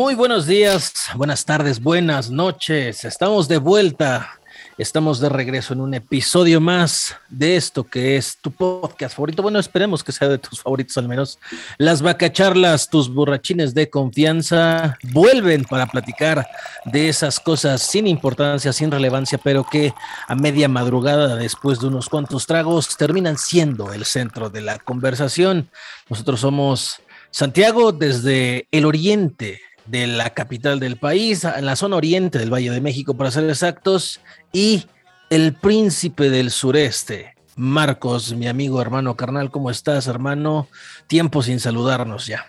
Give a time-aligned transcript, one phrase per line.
[0.00, 3.04] Muy buenos días, buenas tardes, buenas noches.
[3.04, 4.40] Estamos de vuelta.
[4.78, 9.42] Estamos de regreso en un episodio más de esto que es tu podcast favorito.
[9.42, 11.38] Bueno, esperemos que sea de tus favoritos al menos.
[11.76, 16.48] Las vacacharlas, tus borrachines de confianza, vuelven para platicar
[16.86, 19.92] de esas cosas sin importancia, sin relevancia, pero que
[20.26, 25.68] a media madrugada, después de unos cuantos tragos, terminan siendo el centro de la conversación.
[26.08, 32.38] Nosotros somos Santiago desde el oriente de la capital del país, en la zona oriente
[32.38, 34.20] del Valle de México, para ser exactos,
[34.52, 34.86] y
[35.30, 37.34] el príncipe del sureste.
[37.56, 40.68] Marcos, mi amigo, hermano carnal, ¿cómo estás, hermano?
[41.08, 42.46] Tiempo sin saludarnos ya.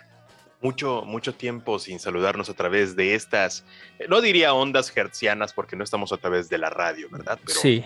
[0.61, 3.65] Mucho, mucho tiempo sin saludarnos a través de estas,
[4.07, 7.39] no diría ondas hertzianas porque no estamos a través de la radio, ¿verdad?
[7.47, 7.83] sí.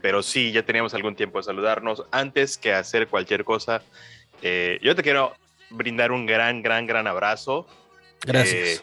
[0.00, 2.04] Pero sí, ya teníamos algún tiempo de saludarnos.
[2.12, 3.82] Antes que hacer cualquier cosa,
[4.42, 5.34] eh, yo te quiero
[5.70, 7.66] brindar un gran, gran, gran abrazo
[8.26, 8.80] Gracias.
[8.80, 8.82] Eh,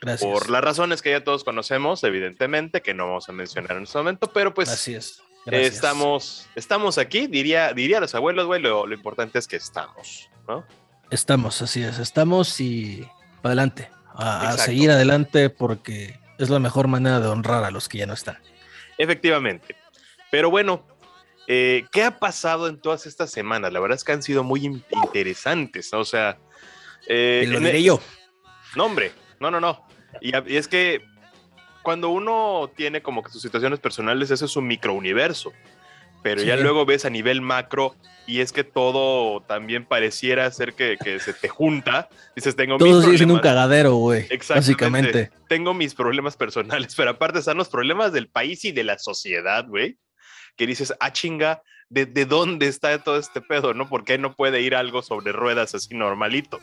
[0.00, 0.30] Gracias.
[0.30, 3.98] Por las razones que ya todos conocemos, evidentemente, que no vamos a mencionar en este
[3.98, 5.22] momento, pero pues Así es.
[5.46, 10.64] estamos, estamos aquí, diría, diría los abuelos, güey, lo, importante es que estamos, ¿no?
[11.10, 13.08] Estamos, así es, estamos y
[13.40, 17.98] para adelante, a, seguir adelante porque es la mejor manera de honrar a los que
[17.98, 18.38] ya no están.
[18.98, 19.76] Efectivamente.
[20.30, 20.86] Pero bueno,
[21.46, 23.72] eh, ¿qué ha pasado en todas estas semanas?
[23.72, 26.00] La verdad es que han sido muy interesantes, ¿no?
[26.00, 26.38] o sea...
[27.08, 28.00] Eh, lo diré yo.
[28.76, 29.84] No, hombre, no, no, no.
[30.20, 31.02] Y, es que
[31.82, 35.52] cuando uno tiene como que sus situaciones personales, eso es un microuniverso.
[36.22, 37.94] Pero ya luego ves a nivel macro
[38.26, 42.08] y es que todo también pareciera ser que, se te junta.
[42.34, 43.34] Dices, tengo Todos mis problemas.
[43.36, 44.26] un cagadero, güey.
[44.48, 45.30] Básicamente.
[45.48, 49.66] Tengo mis problemas personales, pero aparte están los problemas del país y de la sociedad,
[49.68, 49.98] güey.
[50.56, 53.72] Que dices, ah, chinga, ¿de, ¿de dónde está todo este pedo?
[53.72, 53.88] ¿No?
[53.88, 56.58] ¿Por qué no puede ir algo sobre ruedas así normalito?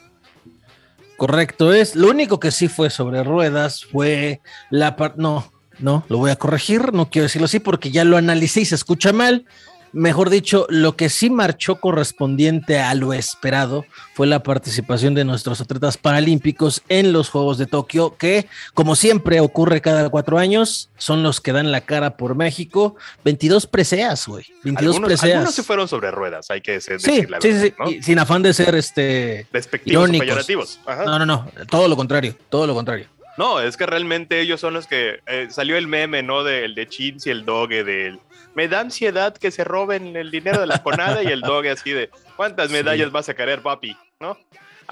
[1.16, 6.18] Correcto, es lo único que sí fue sobre ruedas fue la parte, no, no, lo
[6.18, 9.46] voy a corregir, no quiero decirlo así porque ya lo analicé y se escucha mal
[9.94, 13.84] mejor dicho, lo que sí marchó correspondiente a lo esperado
[14.14, 19.40] fue la participación de nuestros atletas paralímpicos en los Juegos de Tokio, que como siempre
[19.40, 22.96] ocurre cada cuatro años, son los que dan la cara por México.
[23.24, 24.44] 22 preseas, güey.
[24.64, 25.36] 22 algunos, preseas.
[25.36, 28.52] Algunos se fueron sobre ruedas, hay que decir sí, la sí, sí, sin afán de
[28.52, 30.80] ser este despectivos peyorativos.
[30.86, 33.06] No, no, no, todo lo contrario, todo lo contrario.
[33.36, 36.44] No, es que realmente ellos son los que eh, salió el meme, ¿no?
[36.44, 38.20] Del de Chins y el Doge, del
[38.54, 41.90] me da ansiedad que se roben el dinero de la conada y el Doge así
[41.90, 43.96] de ¿cuántas medallas vas a querer, papi?
[44.20, 44.38] ¿No?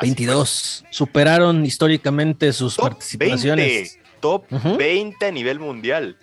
[0.00, 0.84] 22.
[0.90, 3.98] Superaron históricamente sus participaciones.
[4.20, 6.16] top 20 a nivel mundial.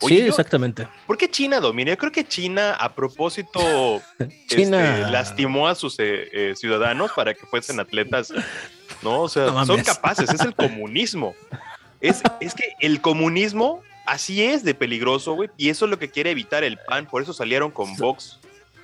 [0.00, 0.88] sí, exactamente.
[1.06, 1.90] ¿Por qué China domina?
[1.90, 3.60] Yo creo que China, a propósito,
[4.48, 4.98] China...
[4.98, 8.32] Este, lastimó a sus eh, eh, ciudadanos para que fuesen atletas
[9.02, 9.20] ¿no?
[9.22, 11.34] O sea, son capaces, es el comunismo.
[12.00, 16.10] Es, es que el comunismo así es de peligroso, güey, y eso es lo que
[16.10, 18.38] quiere evitar el PAN, por eso salieron con Vox.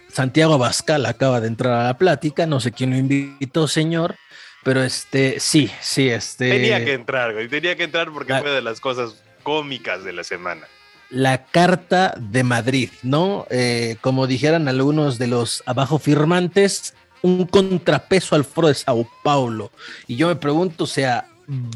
[0.08, 4.16] Santiago Abascal acaba de entrar a la plática, no sé quién lo invitó, señor,
[4.62, 6.50] pero este, sí, sí, este.
[6.50, 10.24] Tenía que entrar, güey, tenía que entrar porque fue de las cosas cómicas de la
[10.24, 10.66] semana.
[11.08, 13.46] La Carta de Madrid, ¿no?
[13.50, 19.70] Eh, como dijeran algunos de los abajo firmantes, un contrapeso al foro de Sao Paulo.
[20.06, 21.26] Y yo me pregunto, o sea,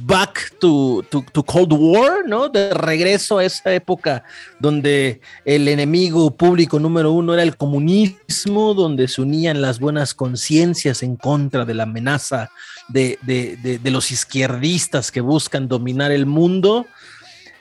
[0.03, 2.49] back to, to, Cold War, ¿no?
[2.49, 4.25] De regreso a esa época
[4.61, 11.03] donde el enemigo público número uno era el comunismo, donde se unían las buenas conciencias
[11.03, 12.51] en contra de la amenaza
[12.89, 16.87] de, de los izquierdistas que buscan dominar el mundo.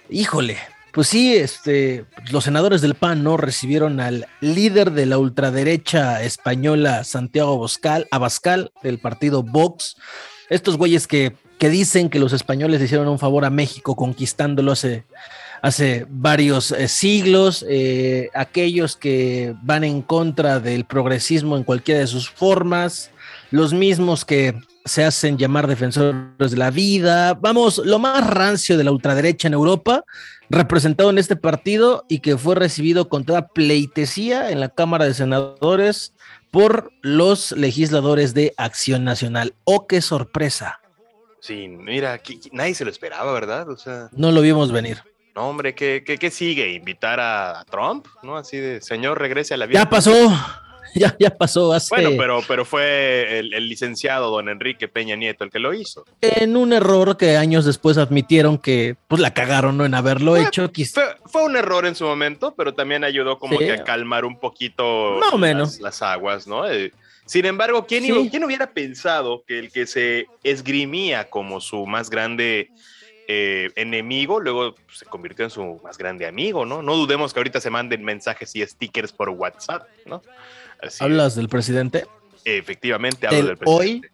[0.10, 0.58] Híjole,
[0.94, 7.04] pues sí, este, los senadores del PAN no recibieron al líder de la ultraderecha española,
[7.04, 9.98] Santiago Abascal, Abascal del partido Vox.
[10.50, 15.06] Estos güeyes que, que, dicen que los españoles hicieron un favor a México conquistándolo hace,
[15.62, 22.08] hace varios eh, siglos, eh, aquellos que van en contra del progresismo en cualquiera de
[22.08, 23.12] sus formas,
[23.50, 24.56] los mismos que
[24.86, 29.54] se hacen llamar defensores de la vida, vamos, lo más rancio de la ultraderecha en
[29.54, 30.04] Europa,
[30.50, 35.14] representado en este partido y que fue recibido con toda pleitesía en la Cámara de
[35.14, 36.14] Senadores
[36.54, 39.56] por los legisladores de Acción Nacional.
[39.64, 40.80] ¡Oh, qué sorpresa!
[41.42, 42.22] Sí, mira,
[42.52, 43.68] nadie se lo esperaba, ¿verdad?
[43.70, 45.02] O sea, no lo vimos venir.
[45.36, 46.74] No, hombre, ¿qué, qué, sigue?
[46.74, 48.06] ¿Invitar a Trump?
[48.22, 48.38] ¿No?
[48.38, 49.80] Así de, señor, regrese a la vida.
[49.80, 50.14] Ya pasó,
[50.96, 51.90] ya, ya pasó hace...
[51.90, 56.06] Bueno, pero, pero fue el, licenciado don Enrique Peña Nieto el que lo hizo.
[56.22, 59.86] En un error que años después admitieron que pues la cagaron ¿no?
[59.86, 60.70] en haberlo hecho.
[60.94, 64.40] Fue, fue, un error en su momento, pero también ayudó como que a calmar un
[64.40, 65.80] poquito más o menos.
[65.80, 66.70] Las, aguas, ¿no?
[66.70, 66.92] Eh,
[67.26, 72.70] sin embargo, ¿quién, ¿quién hubiera pensado que el que se esgrimía como su más grande
[73.28, 76.82] eh, enemigo, luego se convirtió en su más grande amigo, ¿no?
[76.82, 80.22] No dudemos que ahorita se manden mensajes y stickers por WhatsApp, ¿no?
[81.00, 82.06] ¿Hablas del presidente?
[82.46, 83.66] Efectivamente, hablo del, presidente.
[83.66, 84.12] Hoy,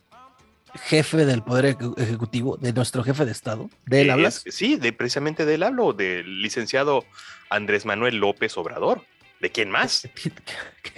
[0.84, 3.70] jefe del Poder Ejecutivo, de nuestro jefe de Estado.
[3.86, 4.44] ¿De él hablas?
[4.48, 7.06] sí, de, precisamente de él hablo, del licenciado
[7.50, 9.04] Andrés Manuel López Obrador.
[9.40, 10.08] ¿De quién más?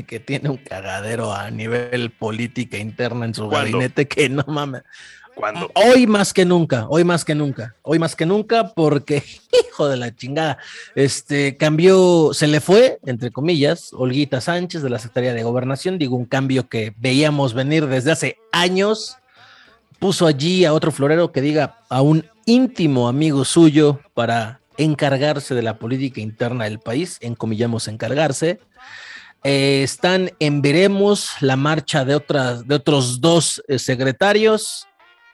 [0.08, 4.84] Que, tiene un cagadero a nivel política interna en su gabinete que no mames.
[5.74, 9.24] Hoy más que nunca, hoy más que nunca, hoy más que nunca, porque
[9.70, 10.58] hijo de la chingada,
[10.96, 16.16] este cambió, se le fue, entre comillas, Olguita Sánchez de la Secretaría de Gobernación, digo,
[16.16, 19.18] un cambio que veíamos venir desde hace años,
[20.00, 25.62] puso allí a otro florero que diga a un íntimo amigo suyo para encargarse de
[25.62, 28.60] la política interna del país, encomillamos encargarse.
[29.44, 34.88] Eh, están en veremos la marcha de, otras, de otros dos eh, secretarios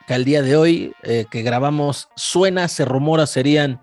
[0.07, 3.81] que al día de hoy eh, que grabamos suena, se rumora serían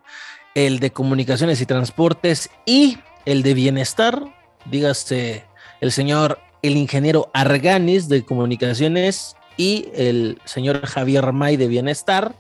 [0.55, 4.25] el de comunicaciones y transportes y el de bienestar,
[4.65, 5.45] dígase
[5.81, 12.35] el señor, el ingeniero Arganis de comunicaciones y el señor Javier May de bienestar.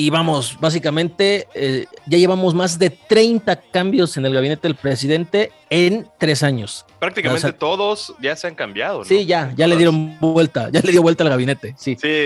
[0.00, 5.52] Y vamos, básicamente eh, ya llevamos más de 30 cambios en el gabinete del presidente
[5.68, 6.86] en tres años.
[6.98, 9.00] Prácticamente todos ya se han cambiado.
[9.00, 9.04] ¿no?
[9.04, 11.74] Sí, ya, ya le dieron vuelta, ya le dio vuelta al gabinete.
[11.76, 12.16] Sí, sí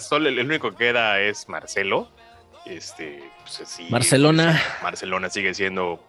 [0.00, 2.08] solo el, único que queda es Marcelo.
[2.66, 4.60] Este, pues, sí, Barcelona.
[4.82, 6.02] Barcelona sigue siendo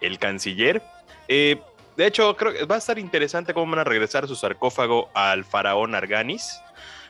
[0.00, 0.84] el canciller.
[1.26, 1.60] Eh,
[1.96, 5.44] de hecho, creo que va a estar interesante cómo van a regresar su sarcófago al
[5.44, 6.60] faraón Arganis.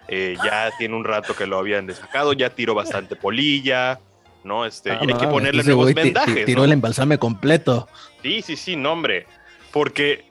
[0.09, 4.01] Eh, ya tiene un rato que lo habían desacado, ya tiró bastante polilla,
[4.43, 4.67] ¿no?
[4.67, 6.47] Este, y hay que ponerle nuevos vendajes.
[6.47, 7.89] Tiró el embalsame completo.
[8.23, 9.27] Sí, sí, sí, no, hombre.
[9.71, 10.31] Porque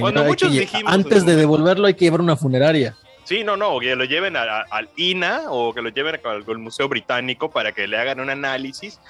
[0.00, 0.92] cuando, muchos dijimos.
[0.92, 2.96] Antes de devolverlo, hay que llevar una funeraria.
[3.24, 7.50] Sí, no, no, que lo lleven al INA o que lo lleven al, Museo Británico
[7.50, 9.00] para que le hagan un análisis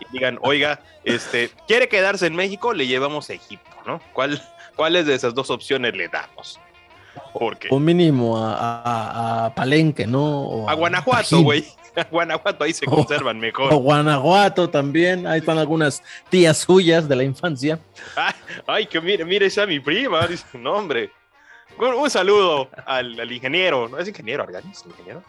[0.00, 2.72] y digan, oiga, este, ¿quiere quedarse en México?
[2.72, 4.00] Le llevamos a Egipto, ¿no?
[4.12, 4.40] ¿Cuál,
[4.76, 6.60] ¿Cuáles de esas dos opciones le damos?
[7.70, 10.68] O mínimo a, Palenque, ¿no?
[10.68, 11.64] a, Guanajuato, güey.
[11.96, 13.72] A Guanajuato ahí se conservan mejor.
[13.72, 17.78] O Guanajuato también, ahí están algunas tías suyas de la infancia.
[18.66, 21.12] Ay, que mire, mire esa mi prima, dice, no hombre.
[21.78, 24.82] Un, saludo al, ingeniero, ¿no es ingeniero Arganis?
[24.84, 25.22] ¿Ingeniero?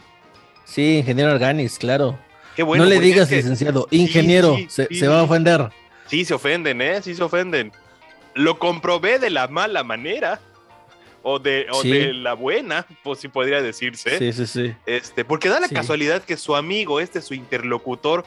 [0.63, 2.17] Sí, ingeniero Arganis, claro.
[2.55, 5.69] Qué bueno, no le digas, licenciado, ingeniero, se, se va a ofender.
[6.07, 6.99] Sí, se ofenden, ¿eh?
[7.03, 7.71] Sí se ofenden.
[8.33, 10.39] Lo comprobé de la mala manera
[11.27, 14.19] o de, o de la buena, pues si podría decirse.
[14.19, 14.75] Sí, sí, sí.
[14.85, 18.23] Este, porque da la casualidad que su amigo, este, su interlocutor,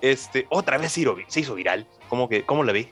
[0.00, 1.86] este, otra vez se hizo viral.
[2.08, 2.88] ¿Cómo, que, cómo la vi?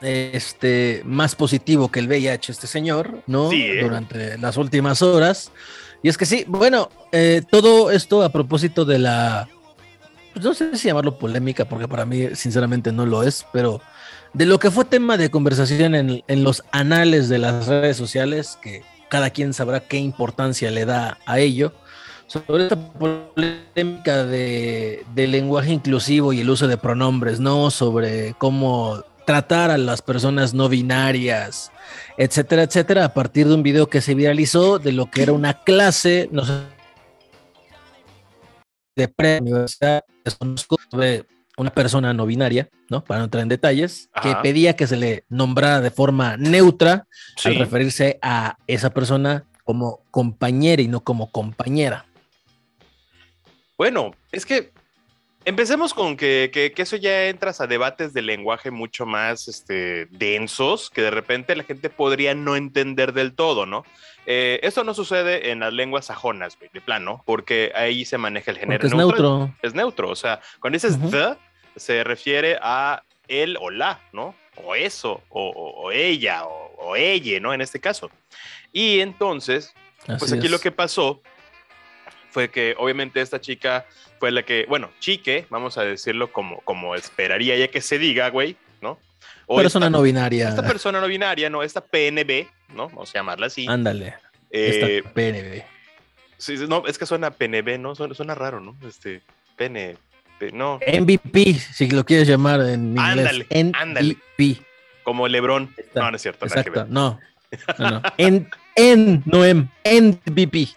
[0.00, 3.50] Este, más positivo que el VIH, este señor, ¿no?
[3.50, 3.80] ¿eh?
[3.82, 5.50] Durante las últimas horas.
[6.04, 9.48] Y es que sí, bueno, eh, todo esto a propósito de la,
[10.32, 13.80] pues no sé si llamarlo polémica, porque para mí sinceramente no lo es, pero
[14.38, 18.84] de lo que fue tema de conversación en, los anales de las redes sociales, que
[19.08, 21.72] cada quien sabrá qué importancia le da a ello,
[22.28, 27.72] sobre esta polémica de, lenguaje inclusivo y el uso de pronombres, ¿no?
[27.72, 31.72] Sobre cómo tratar a las personas no binarias,
[32.16, 35.64] etcétera, etcétera, a partir de un video que se viralizó de lo que era una
[35.64, 36.52] clase, no sé,
[38.94, 40.04] de pre-universidad,
[41.58, 43.04] una persona no binaria, ¿no?
[43.04, 47.06] Para no entrar en detalles, que pedía que se le nombrara de forma neutra
[47.44, 52.06] al referirse a esa persona como compañera y no como compañera.
[53.76, 54.72] Bueno, es que
[55.44, 61.02] empecemos con que, eso ya entras a debates de lenguaje mucho más este, densos, que
[61.02, 63.84] de repente la gente podría no entender del todo, ¿no?
[64.26, 68.58] Eh, esto no sucede en las lenguas sajonas, de plano, porque ahí se maneja el
[68.58, 69.54] género es neutro.
[69.62, 71.34] Es neutro, o sea, cuando dices the,
[71.78, 74.34] se refiere a él o la, ¿no?
[74.56, 77.54] O eso, o, ella, o, ella, ¿no?
[77.54, 78.10] En este caso.
[78.72, 79.72] Y entonces,
[80.18, 81.22] pues aquí lo que pasó
[82.30, 83.86] fue que obviamente esta chica
[84.18, 88.30] fue la que, bueno, chique, vamos a decirlo como, como esperaría ya que se diga,
[88.30, 88.98] güey, ¿no?
[89.46, 90.48] O persona no binaria.
[90.48, 91.62] Esta persona no binaria, ¿no?
[91.62, 92.88] Esta PNB, ¿no?
[92.88, 93.66] Vamos a llamarla así.
[93.68, 94.16] Ándale.
[94.50, 95.62] Eh, esta PNB.
[96.36, 97.94] Sí, no, es que suena PNB, ¿no?
[97.94, 98.76] Suena, suena raro, ¿no?
[98.86, 99.22] Este,
[99.56, 99.96] PN,
[100.38, 100.78] este, no.
[100.86, 103.04] MVP, si lo quieres llamar en inglés.
[103.04, 104.16] Ándale, ándale.
[105.02, 105.74] Como LeBron.
[105.94, 106.46] no, no es cierto.
[106.46, 107.18] Exacto, no.
[108.18, 110.68] En, en, no en, MVP.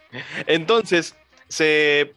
[0.47, 1.15] Entonces,
[1.47, 2.13] se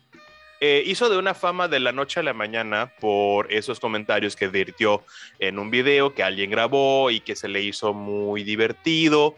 [0.61, 4.49] eh, hizo de una fama de la noche a la mañana por esos comentarios que
[4.49, 5.05] virtió
[5.39, 9.37] en un video que alguien grabó y que se le hizo muy divertido.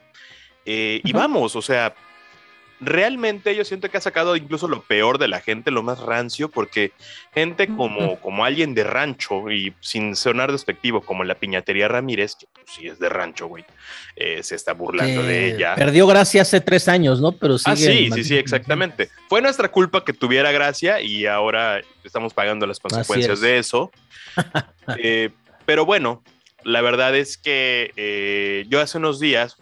[0.65, 1.95] Eh, y vamos, o sea,
[2.81, 6.51] realmente yo siento que ha sacado incluso lo peor de la gente, lo más rancio,
[6.51, 6.93] porque
[7.35, 12.47] gente como, como alguien de rancho, y sin sonar despectivo, como la piñatería Ramírez, que
[12.53, 13.65] pues, sí es de rancho, güey,
[14.17, 15.75] eh, se está burlando de ella.
[15.75, 17.33] Perdió gracia hace tres años, ¿no?
[17.33, 19.09] Pero ah, sí, sí, sí, exactamente.
[19.29, 23.91] Fue nuestra culpa que tuviera gracia y ahora estamos pagando las consecuencias de eso.
[24.99, 25.31] Eh,
[25.65, 26.23] pero bueno,
[26.67, 29.57] la verdad es que eh, yo hace unos días,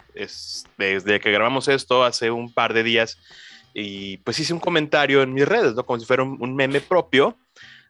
[0.75, 3.19] desde que grabamos esto, hace un par de días,
[3.75, 5.85] y pues hice un comentario en mis redes, ¿no?
[5.85, 7.37] Como si fuera un, meme propio,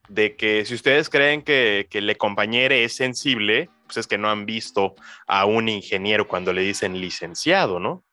[0.09, 4.29] de que si ustedes creen que, que le compañere es sensible, pues es que no
[4.29, 4.95] han visto
[5.27, 8.03] a un ingeniero cuando le dicen licenciado, ¿no?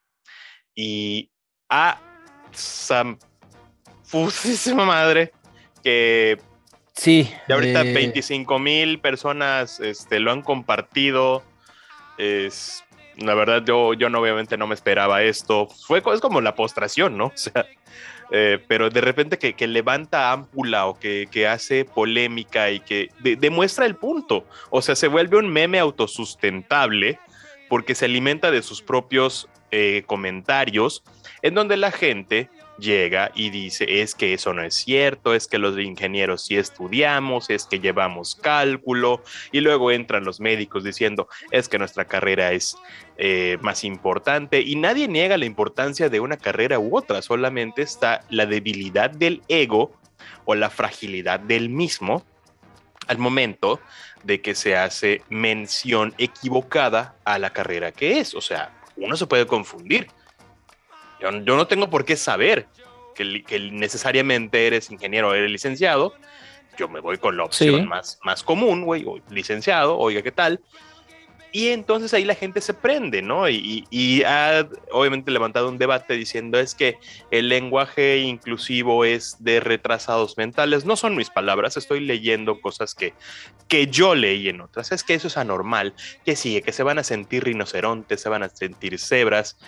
[0.73, 1.33] Y
[1.69, 2.01] a
[4.05, 5.33] Fusísima madre
[5.83, 6.39] que
[6.95, 7.33] Sí.
[7.49, 11.43] Y ahorita 25 mil personas este, lo han compartido.
[12.19, 12.85] Es,
[13.17, 15.69] la verdad, yo, yo no, obviamente no me esperaba esto.
[15.87, 17.27] Fue, es como la postración, ¿no?
[17.35, 17.67] O sea,
[18.35, 23.95] eh, pero de repente que, levanta ámpula o que, hace polémica y que demuestra el
[23.95, 24.47] punto.
[24.71, 27.19] O sea, se vuelve un meme autosustentable
[27.69, 31.03] porque se alimenta de sus propios eh, comentarios
[31.43, 32.49] en donde la gente
[32.83, 37.49] llega y dice, es que eso no es cierto, es que los ingenieros sí estudiamos,
[37.49, 39.23] es que llevamos cálculo,
[39.53, 42.77] y luego entran los médicos diciendo, es que nuestra carrera es
[43.17, 48.25] eh, más importante, y nadie niega la importancia de una carrera u otra, solamente está
[48.29, 49.93] la debilidad del ego
[50.45, 52.25] o la fragilidad del mismo
[53.07, 53.81] al momento
[54.25, 59.27] de que se hace mención equivocada a la carrera que es, o sea, uno se
[59.27, 60.09] puede confundir
[61.23, 62.67] yo, no tengo por qué saber
[63.15, 66.15] que, necesariamente eres ingeniero o eres licenciado.
[66.79, 70.61] Yo me voy con la opción más, más común, güey, licenciado, oiga, ¿qué tal?
[71.55, 73.47] Y entonces ahí la gente se prende, ¿no?
[73.47, 76.97] Y, y, ha obviamente levantado un debate diciendo es que
[77.31, 80.87] el lenguaje inclusivo es de retrasados mentales.
[80.87, 83.13] No son mis palabras, estoy leyendo cosas que,
[83.69, 84.93] que yo leí en otras.
[84.93, 85.93] Es que eso es anormal,
[86.25, 89.59] que sigue, que se van a sentir rinocerontes, se van a sentir cebras.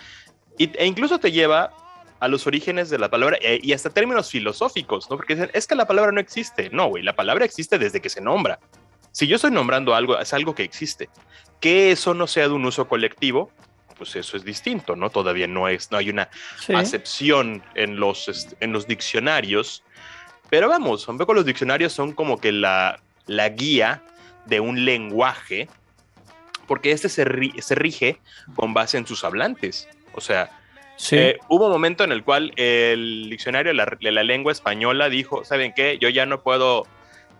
[0.57, 1.71] Y, e incluso te lleva
[2.19, 5.17] a los orígenes de la palabra e, y hasta términos filosóficos, ¿no?
[5.17, 6.69] Porque dicen, es que la palabra no existe.
[6.71, 8.59] No, güey, la palabra existe desde que se nombra.
[9.11, 11.09] Si yo estoy nombrando algo, es algo que existe.
[11.59, 13.51] Que eso no sea de un uso colectivo,
[13.97, 15.09] pues eso es distinto, ¿no?
[15.09, 16.29] Todavía no, es, no hay una
[16.73, 19.83] acepción en los, en los diccionarios.
[20.49, 24.03] Pero vamos, un poco los diccionarios son como que la, la guía
[24.45, 25.67] de un lenguaje,
[26.67, 27.25] porque este se,
[27.61, 28.19] se rige
[28.55, 29.87] con base en sus hablantes.
[30.15, 30.49] O sea,
[31.11, 35.73] eh, hubo un momento en el cual el diccionario de la, lengua española dijo, ¿saben
[35.75, 35.97] qué?
[35.99, 36.87] Yo ya no puedo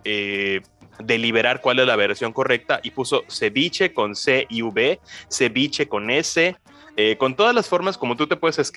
[0.04, 0.60] eh,
[0.98, 6.10] deliberar cuál es la versión correcta y puso ceviche con C y V, ceviche con
[6.10, 6.54] S,
[6.98, 8.72] eh, con todas las formas como tú te puedes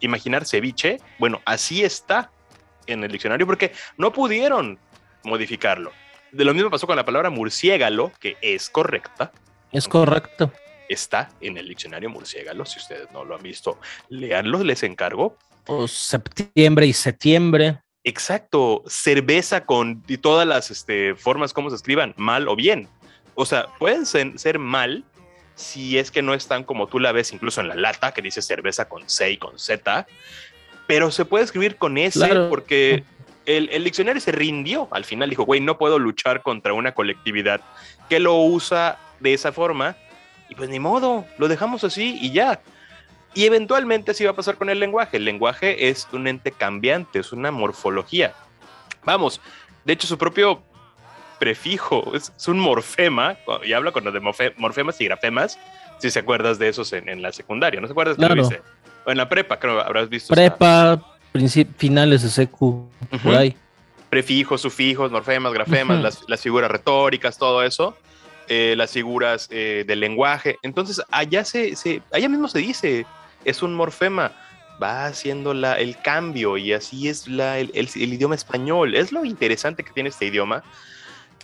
[0.00, 0.98] imaginar ceviche.
[1.18, 2.30] Bueno, así está
[2.86, 4.78] en el diccionario porque no pudieron
[5.22, 5.92] modificarlo.
[6.32, 9.32] De lo mismo pasó con la palabra murciégalo, que es correcta.
[9.72, 10.52] Es correcto
[10.90, 12.66] está en el diccionario murciégalo.
[12.66, 13.78] Si ustedes no lo han visto,
[14.08, 15.38] leanlo, les encargo.
[15.66, 17.80] O septiembre y septiembre.
[18.02, 22.88] Exacto, cerveza con y todas las este, formas como se escriban, mal o bien.
[23.34, 25.04] O sea, pueden ser, mal
[25.54, 28.42] si es que no están como tú la ves, incluso en la lata, que dice
[28.42, 30.06] cerveza con C y con Z,
[30.86, 33.04] pero se puede escribir con S porque
[33.46, 34.88] el, el, diccionario se rindió.
[34.90, 37.60] Al final dijo, güey, no puedo luchar contra una colectividad
[38.08, 39.96] que lo usa de esa forma
[40.50, 42.60] y pues ni modo, lo dejamos así y ya.
[43.34, 45.16] Y eventualmente así va a pasar con el lenguaje.
[45.16, 48.34] El lenguaje es un ente cambiante, es una morfología.
[49.04, 49.40] Vamos,
[49.84, 50.60] de hecho su propio
[51.38, 55.58] prefijo es, un morfema, y hablo con los de morfemas y grafemas,
[55.98, 58.16] si se acuerdas de esos en, la secundaria, ¿no se acuerdas?
[58.16, 58.48] Claro.
[59.06, 60.34] O en la prepa, creo habrás visto.
[60.34, 61.00] Prepa,
[61.78, 62.90] finales de secu,
[63.22, 63.56] por ahí.
[64.10, 67.96] Prefijos, sufijos, morfemas, grafemas, las, las figuras retóricas, todo eso
[68.52, 70.58] eh, las figuras eh, del lenguaje.
[70.62, 71.72] Entonces, allá, se,
[72.10, 73.06] allá mismo se dice,
[73.44, 74.32] es un morfema,
[74.82, 78.96] va haciendo la, el cambio y así es la, el, idioma español.
[78.96, 80.64] Es lo interesante que tiene este idioma.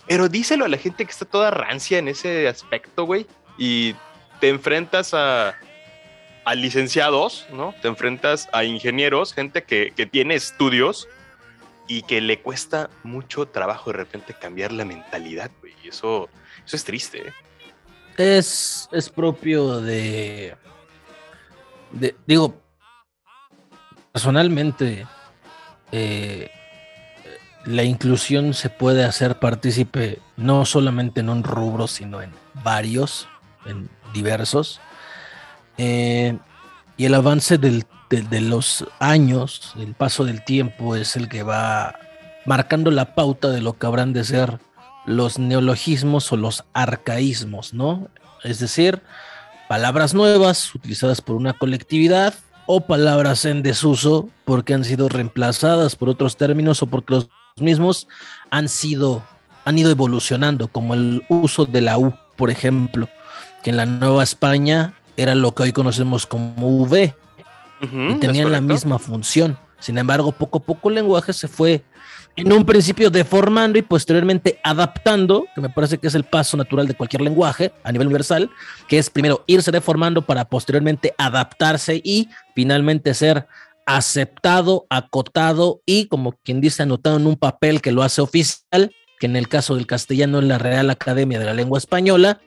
[0.09, 3.25] Pero díselo a la gente que está toda rancia en ese aspecto, güey.
[3.57, 3.95] Y
[4.41, 5.55] te enfrentas a,
[6.45, 7.73] a licenciados, ¿no?
[7.83, 11.07] Te enfrentas a ingenieros, gente que, que tiene estudios
[11.87, 15.75] y que le cuesta mucho trabajo de repente cambiar la mentalidad, güey.
[15.85, 16.29] Eso,
[16.67, 17.29] eso es triste.
[17.29, 17.33] ¿eh?
[18.39, 20.57] Es, es propio de,
[22.27, 22.61] digo,
[24.13, 25.07] personalmente,
[25.93, 26.51] eh,
[27.65, 32.33] la inclusión se puede hacer partícipe no solamente en un rubro, sino en
[32.63, 33.29] varios,
[33.65, 34.81] en diversos.
[35.79, 36.39] Eh,
[36.97, 37.85] y el avance de,
[38.41, 41.99] los años, el paso del tiempo, es el que va
[42.47, 44.59] marcando la pauta de lo que habrán de ser
[45.07, 48.09] los neologismos o los arcaísmos, ¿no?
[48.45, 49.03] Es decir,
[49.69, 52.35] palabras nuevas utilizadas por una colectividad
[52.67, 58.09] o palabras en desuso porque han sido reemplazadas por otros términos o porque los mismos
[58.51, 59.23] han sido
[59.67, 63.09] han ido evolucionando, como el uso de la U, por ejemplo,
[63.65, 67.15] que en la Nueva España era lo que hoy conocemos como V
[67.83, 69.59] y tenían la misma función.
[69.78, 71.83] Sin embargo, poco a poco el lenguaje se fue
[72.37, 76.87] en un principio deformando y posteriormente adaptando, que me parece que es el paso natural
[76.87, 78.50] de cualquier lenguaje a nivel universal,
[78.88, 83.47] que es primero irse deformando para posteriormente adaptarse y finalmente ser
[83.87, 89.26] aceptado, acotado y, como quien dice, anotado en un papel que lo hace oficial, que
[89.26, 92.40] en el caso del castellano en la Real Academia de la Lengua Española,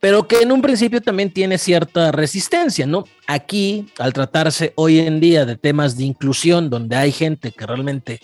[0.00, 3.04] pero que en un principio también tiene cierta resistencia, ¿no?
[3.26, 8.20] Aquí, al tratarse hoy en día de temas de inclusión, donde hay gente que realmente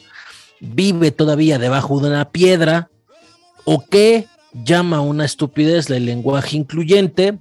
[0.61, 2.91] vive todavía debajo de una piedra
[3.65, 7.39] o que llama una estupidez el lenguaje incluyente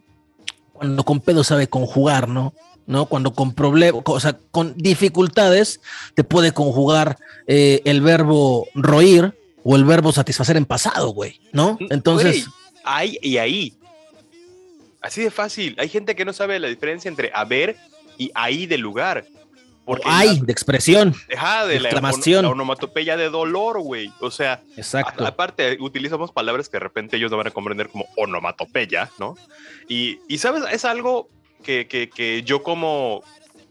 [0.73, 2.53] cuando con pedo sabe conjugar, ¿no?
[2.87, 3.05] ¿no?
[3.05, 5.79] Cuando con problemas, o sea, con dificultades
[6.15, 11.77] te puede conjugar eh, el verbo roír o el verbo satisfacer en pasado, güey, ¿no?
[11.89, 12.47] Entonces...
[12.83, 13.77] hay y ahí.
[15.01, 15.75] Así de fácil.
[15.79, 17.75] Hay gente que no sabe la diferencia entre haber
[18.17, 19.25] y ahí de lugar.
[19.83, 21.15] Porque hay de expresión.
[21.27, 22.43] Deja de, exclamación.
[22.43, 24.11] La, onomatopeya de dolor, güey.
[24.19, 25.25] O sea, Exacto.
[25.25, 29.35] aparte, utilizamos palabras que de repente ellos no van a comprender como onomatopeya, ¿no?
[29.87, 31.29] Y, y sabes, es algo
[31.63, 33.23] que, que, que, yo como,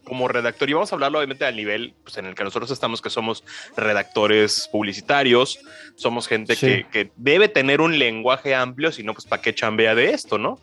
[0.02, 3.00] como redactor, y vamos a hablarlo obviamente al nivel pues, en el que nosotros estamos,
[3.00, 3.44] que somos
[3.76, 5.60] redactores publicitarios,
[5.94, 9.94] somos gente que, que, debe tener un lenguaje amplio, si no, pues para qué chambea
[9.94, 10.58] de esto, ¿no?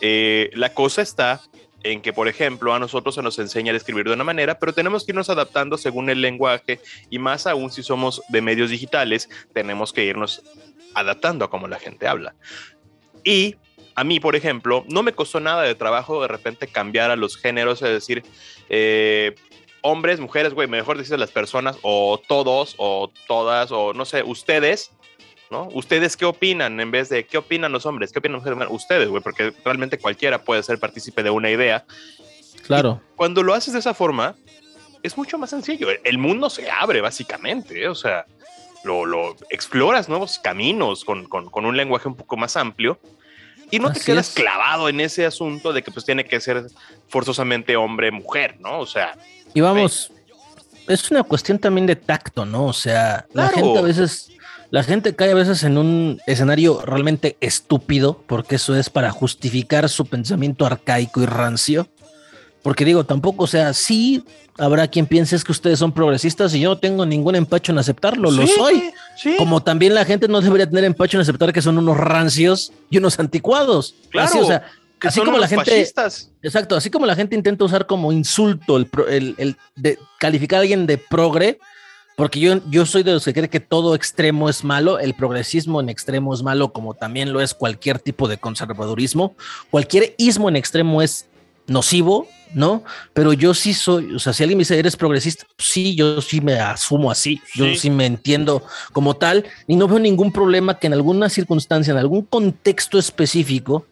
[0.00, 1.40] Eh, la cosa está
[1.82, 4.72] en que, por ejemplo, a nosotros se nos enseña a escribir de una manera, pero
[4.72, 9.28] tenemos que irnos adaptando según el lenguaje y más aún si somos de medios digitales,
[9.54, 10.42] tenemos que irnos
[10.94, 12.34] adaptando a cómo la gente habla.
[13.24, 13.56] Y
[13.94, 17.36] a mí, por ejemplo, no me costó nada de trabajo de repente cambiar a los
[17.36, 18.22] géneros, es decir,
[18.68, 19.34] eh,
[19.82, 24.92] hombres, mujeres, güey, mejor decir las personas, o todos, o todas, o no sé, ustedes,
[25.50, 25.68] ¿no?
[25.72, 26.78] ¿Ustedes qué opinan?
[26.80, 28.12] En vez de, ¿qué opinan los hombres?
[28.12, 31.84] ¿Qué opinan los Ustedes, güey, porque realmente cualquiera puede ser partícipe de una idea.
[32.66, 33.00] Claro.
[33.16, 34.36] cuando lo haces de esa forma,
[35.02, 35.88] es mucho más sencillo.
[36.04, 37.82] El mundo se abre, básicamente.
[37.82, 37.88] ¿eh?
[37.88, 38.26] O sea,
[38.84, 43.00] lo, lo, exploras nuevos caminos con, con, con, un lenguaje un poco más amplio
[43.72, 46.66] y no te quedas clavado en ese asunto de que pues tiene que ser
[47.08, 48.78] forzosamente hombre, mujer, ¿no?
[48.78, 49.16] O sea.
[49.54, 50.12] Y vamos,
[50.88, 52.66] es una cuestión también de tacto, ¿no?
[52.66, 54.30] O sea, la gente a veces
[54.70, 59.88] la gente cae a veces en un escenario realmente estúpido, porque eso es para justificar
[59.88, 61.88] su pensamiento arcaico y rancio.
[62.62, 64.22] Porque digo, tampoco, o sea, sí
[64.58, 67.78] habrá quien piense es que ustedes son progresistas y yo no tengo ningún empacho en
[67.78, 68.92] aceptarlo, lo soy.
[69.38, 72.98] Como también la gente no debería tener empacho en aceptar que son unos rancios y
[72.98, 73.94] unos anticuados.
[74.10, 74.40] Claro.
[74.40, 74.64] o sea,
[75.00, 75.88] así como la gente.
[76.42, 80.60] Exacto, así como la gente intenta usar como insulto el, el, el de calificar a
[80.62, 81.58] alguien de progre,
[82.20, 85.80] porque yo, yo soy de los que cree que todo extremo es malo, el progresismo
[85.80, 89.34] en extremo es malo, como también lo es cualquier tipo de conservadurismo.
[89.70, 91.30] Cualquier ismo en extremo es
[91.66, 92.84] nocivo, ¿no?
[93.14, 95.46] Pero yo sí soy, o sea, si alguien me dice, ¿eres progresista?
[95.56, 99.98] Sí, yo sí me asumo así, yo sí me entiendo como tal y no veo
[99.98, 103.86] ningún problema que en alguna circunstancia, en algún contexto específico,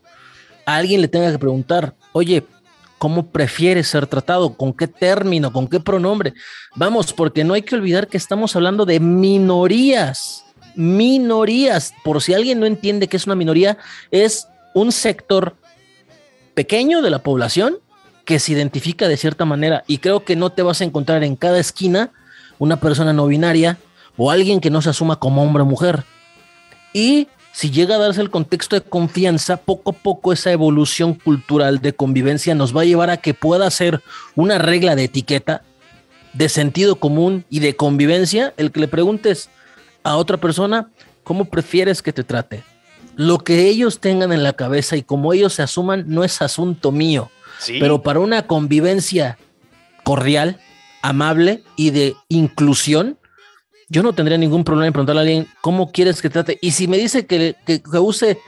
[0.66, 2.44] a alguien le tenga que preguntar, oye,
[2.98, 6.34] cómo prefiere ser tratado, con qué término, con qué pronombre.
[6.74, 11.94] Vamos, porque no hay que olvidar que estamos hablando de minorías, minorías.
[12.04, 13.78] Por si alguien no entiende qué es una minoría,
[14.10, 15.56] es un sector
[16.54, 17.78] pequeño de la población
[18.24, 21.36] que se identifica de cierta manera y creo que no te vas a encontrar en
[21.36, 22.10] cada esquina
[22.58, 23.78] una persona no binaria
[24.16, 26.04] o alguien que no se asuma como hombre o mujer.
[26.92, 27.28] Y
[27.58, 31.92] si llega a darse el contexto de confianza, poco a poco esa evolución cultural de
[31.92, 34.00] convivencia nos va a llevar a que pueda ser
[34.36, 35.64] una regla de etiqueta,
[36.34, 39.50] de sentido común y de convivencia, el que le preguntes
[40.04, 40.92] a otra persona
[41.24, 42.62] cómo prefieres que te trate.
[43.16, 46.92] Lo que ellos tengan en la cabeza y como ellos se asuman no es asunto
[46.92, 47.28] mío,
[47.80, 49.36] pero para una convivencia
[50.04, 50.60] cordial,
[51.02, 53.18] amable y de inclusión,
[53.88, 56.58] yo no tendría ningún problema en preguntarle a alguien cómo quieres que trate.
[56.60, 58.38] Y si me dice que, que, use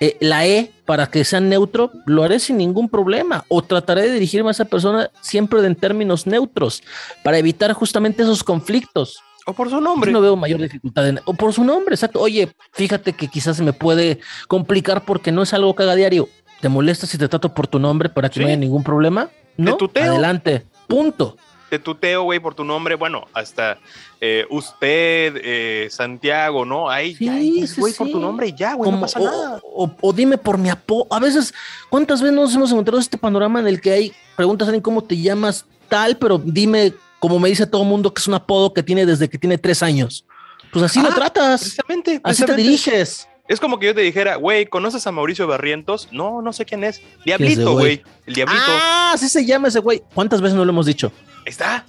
[0.00, 3.44] eh, la E para que sea neutro, lo haré sin ningún problema.
[3.48, 6.82] O trataré de dirigirme a esa persona siempre en términos neutros
[7.22, 9.20] para evitar justamente esos conflictos.
[9.46, 10.12] O por su nombre.
[10.12, 12.20] no veo mayor dificultad en, o por su nombre, exacto.
[12.20, 16.28] Oye, fíjate que quizás se me puede complicar porque no es algo que haga diario.
[16.60, 19.30] ¿Te molesta si te trato por tu nombre para que no haya ningún problema?
[19.56, 20.66] No, adelante.
[20.88, 21.36] Punto
[21.68, 23.78] te tuteo, güey, por tu nombre, bueno, hasta
[24.20, 26.88] eh, usted, eh, Santiago, ¿no?
[26.90, 29.60] Ahí, sí, güey, por tu nombre y ya, güey, no pasa nada.
[29.62, 31.06] O, dime por mi apodo.
[31.10, 31.54] A veces,
[31.90, 35.20] ¿cuántas veces nos hemos encontrado este panorama en el que hay preguntas en cómo te
[35.20, 38.82] llamas tal, pero dime, como me dice todo el mundo, que es un apodo que
[38.82, 40.24] tiene desde que tiene tres años?
[40.72, 41.60] Pues así lo ah, tratas.
[41.60, 43.28] Precisamente, Así te diriges.
[43.48, 46.08] Es como que yo te dijera, güey, ¿conoces a Mauricio Barrientos?
[46.12, 47.00] No, no sé quién es.
[47.24, 48.02] Diablito, güey.
[48.26, 48.62] El Diablito.
[48.66, 50.02] Ah, así se llama ese güey.
[50.12, 51.10] ¿Cuántas veces no lo hemos dicho?
[51.48, 51.84] Está.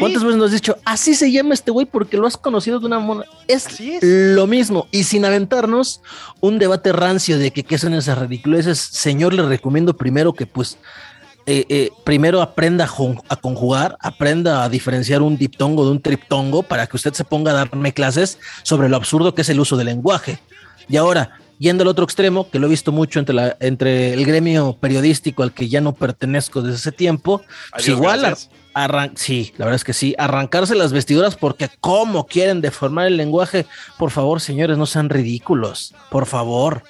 [0.00, 2.86] ¿Cuántas veces nos has dicho, así se llama este güey porque lo has conocido de
[2.86, 3.24] una mona?
[3.46, 4.88] Es, lo mismo.
[4.90, 6.02] Y sin aventarnos
[6.40, 10.78] un debate rancio de que qué son esas ridiculeces, señor, le recomiendo primero que pues
[11.46, 12.88] eh, eh, primero aprenda
[13.28, 17.52] a conjugar, aprenda a diferenciar un diptongo de un triptongo para que usted se ponga
[17.52, 20.40] a darme clases sobre lo absurdo que es el uso del lenguaje.
[20.88, 24.26] Y ahora, yendo al otro extremo, que lo he visto mucho entre, la, entre el
[24.26, 28.36] gremio periodístico al que ya no pertenezco desde ese tiempo, pues igual
[29.14, 33.66] sí, la verdad es que sí, arrancarse las vestiduras porque cómo quieren deformar el lenguaje.
[33.98, 36.82] Por favor, señores, no sean ridículos, por favor.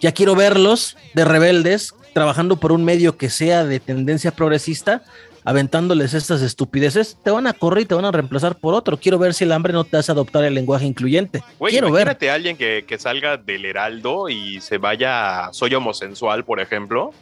[0.00, 5.02] Ya quiero verlos de rebeldes trabajando por un medio que sea de tendencia progresista,
[5.44, 8.98] aventándoles estas estupideces, te van a correr y te van a reemplazar por otro.
[8.98, 11.42] Quiero ver si el hambre no te hace adoptar el lenguaje incluyente.
[11.58, 12.32] Quiero imagínate ver.
[12.32, 17.12] a alguien que, salga del Heraldo y se vaya a Soy Homosensual, por ejemplo,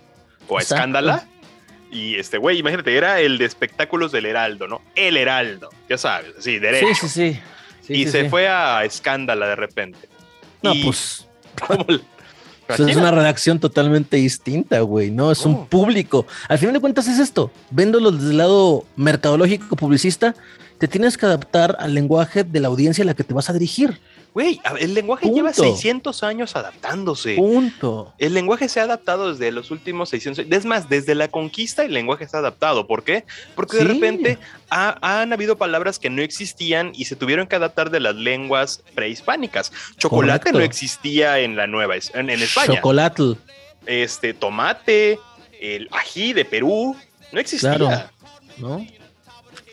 [0.48, 1.28] o a Escándala
[1.90, 4.82] y este güey, imagínate, era el de espectáculos del Heraldo, ¿no?
[4.94, 6.86] El Heraldo, ya sabes, sí, derecho.
[6.94, 7.40] Sí, sí,
[7.82, 7.92] sí.
[7.94, 10.08] y se fue a Escándala de repente.
[10.62, 11.26] No, pues.
[12.68, 15.30] es una redacción totalmente distinta, güey, ¿no?
[15.30, 16.26] Es un público.
[16.48, 17.50] Al final de cuentas es esto.
[17.70, 20.34] Véndolo desde el lado mercadológico, publicista,
[20.78, 23.52] te tienes que adaptar al lenguaje de la audiencia a la que te vas a
[23.52, 23.98] dirigir.
[24.36, 27.36] Güey, el lenguaje lleva 600 años adaptándose.
[27.36, 28.12] Punto.
[28.18, 30.58] El lenguaje se ha adaptado desde los últimos 600 años.
[30.58, 32.86] Es más, desde la conquista el lenguaje se ha adaptado.
[32.86, 33.24] ¿Por qué?
[33.54, 37.98] Porque de repente han habido palabras que no existían y se tuvieron que adaptar de
[37.98, 39.72] las lenguas prehispánicas.
[39.96, 42.74] Chocolate no existía en la nueva, en, en España.
[42.74, 43.36] Chocolate.
[43.86, 45.18] Este, tomate,
[45.62, 46.94] el ají de Perú,
[47.32, 48.12] no existía.
[48.58, 48.86] ¿no?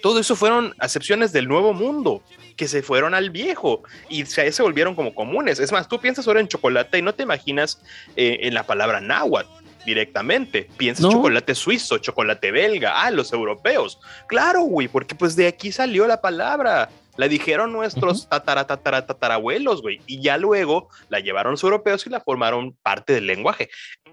[0.01, 4.63] Todo eso fueron acepciones del nuevo mundo que se fueron al viejo y se, se
[4.63, 5.59] volvieron como comunes.
[5.59, 7.81] Es más, tú piensas ahora en chocolate y no te imaginas
[8.15, 9.49] eh, en la palabra náhuatl
[9.85, 10.69] directamente.
[10.77, 13.99] Piensas chocolate suizo, chocolate belga, ah, los europeos.
[14.27, 16.89] Claro, güey, porque pues de aquí salió la palabra.
[17.15, 22.09] La dijeron nuestros tatara, tatara, tatarabuelos, güey, y ya luego la llevaron los europeos y
[22.09, 23.69] la formaron parte del lenguaje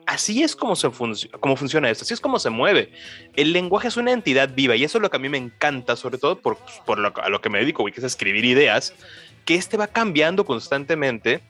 [0.07, 0.91] así es como, se
[1.41, 2.93] como funciona esto, así es como se mueve.
[3.37, 5.97] El lenguaje es una entidad viva y eso es lo que a mí me encanta,
[5.97, 8.95] sobre todo por, por lo, a lo que me dedico, que es escribir ideas,
[9.45, 11.41] que este va cambiando constantemente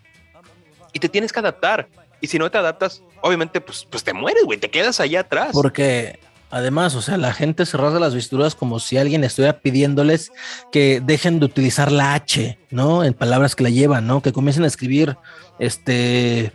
[0.93, 1.89] y te tienes que adaptar.
[2.21, 5.53] Y si no te adaptas, obviamente, pues, pues te mueres, güey, te quedas allá atrás.
[5.53, 6.19] Porque
[6.51, 10.33] Además, o sea, la gente se rasga las vestiduras como si alguien estuviera pidiéndoles
[10.73, 13.05] que dejen de utilizar la H, ¿no?
[13.05, 14.21] En palabras que la llevan, ¿no?
[14.21, 15.17] Que comiencen a escribir,
[15.61, 16.53] este,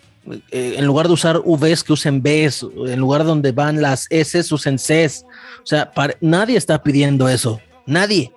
[0.52, 4.40] eh, en lugar de usar Vs, que usen Bs, en lugar donde van las S,
[4.52, 5.26] usen Cs.
[5.64, 7.62] O sea, nadie está pidiendo eso.
[7.86, 8.32] Nadie.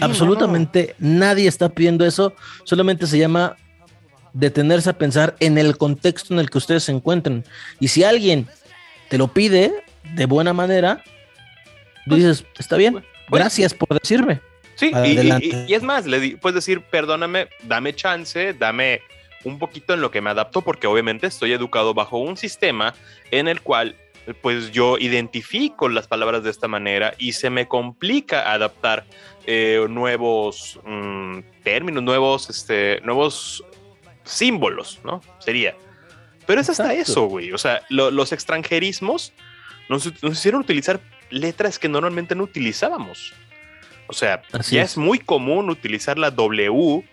[0.00, 2.32] Absolutamente nadie está pidiendo eso.
[2.64, 3.56] Solamente se llama
[4.32, 7.44] detenerse a pensar en el contexto en el que ustedes se encuentran.
[7.80, 8.46] Y si alguien
[9.08, 11.02] te lo pide de buena manera,
[12.06, 14.40] pues, dices, está bien, gracias por decirme.
[14.76, 19.02] Sí, y, es más, le puedes decir, perdóname, dame chance, dame
[19.44, 22.94] un poquito en lo que me adapto porque obviamente estoy educado bajo un sistema
[23.30, 23.96] en el cual
[24.40, 29.04] pues yo identifico las palabras de esta manera y se me complica adaptar
[29.46, 33.64] eh, nuevos mm, términos, nuevos, este, nuevos
[34.24, 35.20] símbolos, ¿no?
[35.40, 35.76] Sería.
[36.46, 37.52] Pero es hasta eso, güey.
[37.52, 39.32] O sea, los extranjerismos
[39.88, 41.00] nos, nos, hicieron utilizar
[41.30, 43.32] letras que normalmente no utilizábamos.
[44.06, 44.96] O sea, ya es.
[44.96, 47.04] muy común utilizar la W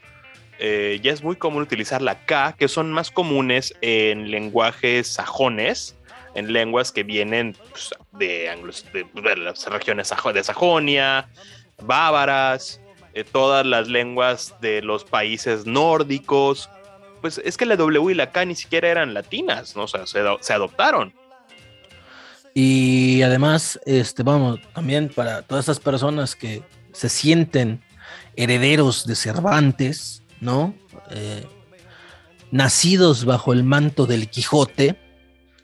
[0.60, 5.96] eh, ya es muy común utilizar la K, que son más comunes en lenguajes sajones,
[6.36, 8.52] en lenguas que vienen pues, de,
[9.14, 11.30] de, las regiones de Sajonia,
[11.82, 12.82] bávaras,
[13.14, 16.70] eh, todas las lenguas de los países nórdicos.
[17.22, 19.84] Pues es que la W y la K ni siquiera eran latinas, ¿no?
[19.84, 20.20] O sea, se,
[20.54, 21.14] adoptaron.
[22.54, 27.82] Y además, este, vamos, también para todas esas personas que se sienten
[28.36, 30.74] herederos de Cervantes, ¿no?
[31.12, 31.46] Eh,
[32.52, 34.98] nacidos bajo el manto del Quijote,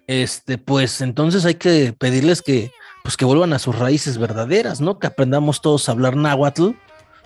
[0.08, 2.72] este, pues entonces hay que pedirles que,
[3.04, 5.00] pues que vuelvan a sus raíces verdaderas, ¿no?
[5.00, 6.72] Que aprendamos todos a hablar náhuatl,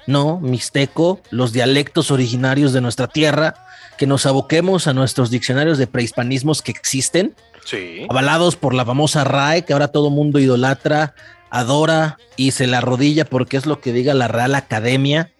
[0.07, 0.39] ¿no?
[0.39, 3.55] Mixteco, los dialectos originarios de nuestra tierra,
[3.97, 7.35] que nos aboquemos a nuestros diccionarios de prehispanismos que existen,
[7.65, 8.05] sí.
[8.09, 11.13] avalados por la famosa RAE, que ahora todo mundo idolatra,
[11.49, 15.33] adora y se la arrodilla porque es lo que diga la Real Academia,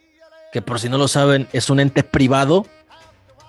[0.52, 2.66] que por si no lo saben es un ente privado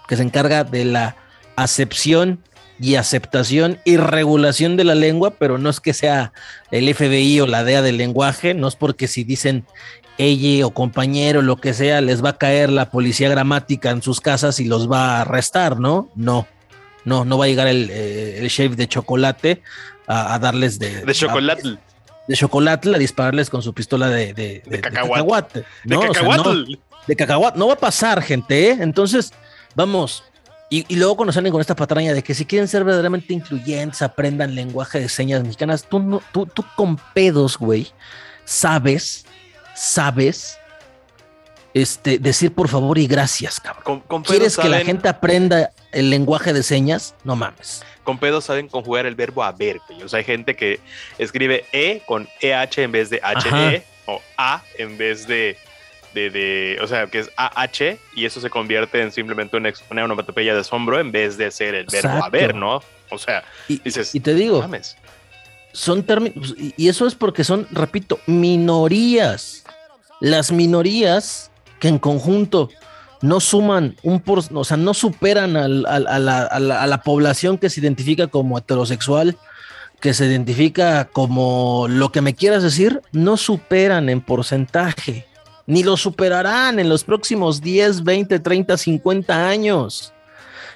[0.08, 1.16] que se encarga de la
[1.56, 2.42] acepción
[2.80, 6.32] y aceptación y regulación de la lengua, pero no es que sea
[6.70, 9.66] el FBI o la DEA del lenguaje, no es porque si dicen
[10.16, 14.20] ella o compañero, lo que sea, les va a caer la policía gramática en sus
[14.20, 16.10] casas y los va a arrestar, ¿no?
[16.14, 16.46] No,
[17.04, 19.62] no, no va a llegar el, eh, chef de chocolate
[20.06, 21.04] a, darles de...
[21.04, 21.78] De chocolate.
[22.26, 25.64] de chocolate, a dispararles con su pistola de, de, de, cacahuate.
[25.84, 26.78] De cacahuate.
[27.06, 27.58] De cacahuate.
[27.58, 28.78] No va a pasar, gente, ¿eh?
[28.80, 29.32] Entonces,
[29.74, 30.24] vamos,
[30.72, 34.54] y, luego cuando salen con esta patraña de que si quieren ser verdaderamente incluyentes, aprendan
[34.54, 37.88] lenguaje de señas mexicanas, tú, no, tú, tú con pedos, güey,
[38.44, 39.26] sabes,
[39.74, 40.60] sabes
[41.74, 44.04] este, decir por favor y gracias, cabrón.
[44.24, 47.16] ¿Quieres que la gente aprenda el lenguaje de señas?
[47.24, 47.82] No mames.
[48.04, 50.04] Con pedos saben conjugar el verbo haber, güey.
[50.04, 50.78] O sea, hay gente que
[51.18, 55.56] escribe E con EH en vez de HE o A en vez de
[56.14, 60.54] de, o sea, que es AH y eso se convierte en simplemente una, una onomatopeya
[60.54, 62.82] de asombro en vez de ser el verbo haber, ¿no?
[63.10, 64.68] O sea, y, dices, y te digo,
[65.72, 69.64] son términos, y eso es porque son, repito, minorías.
[70.20, 72.68] Las minorías que en conjunto
[73.22, 77.80] no suman un por, o sea, no superan a, la, a la población que se
[77.80, 79.38] identifica como heterosexual,
[80.00, 85.26] que se identifica como lo que me quieras decir, no superan en porcentaje
[85.70, 90.12] ni lo superarán en los próximos 10, 20, 30, 50 años.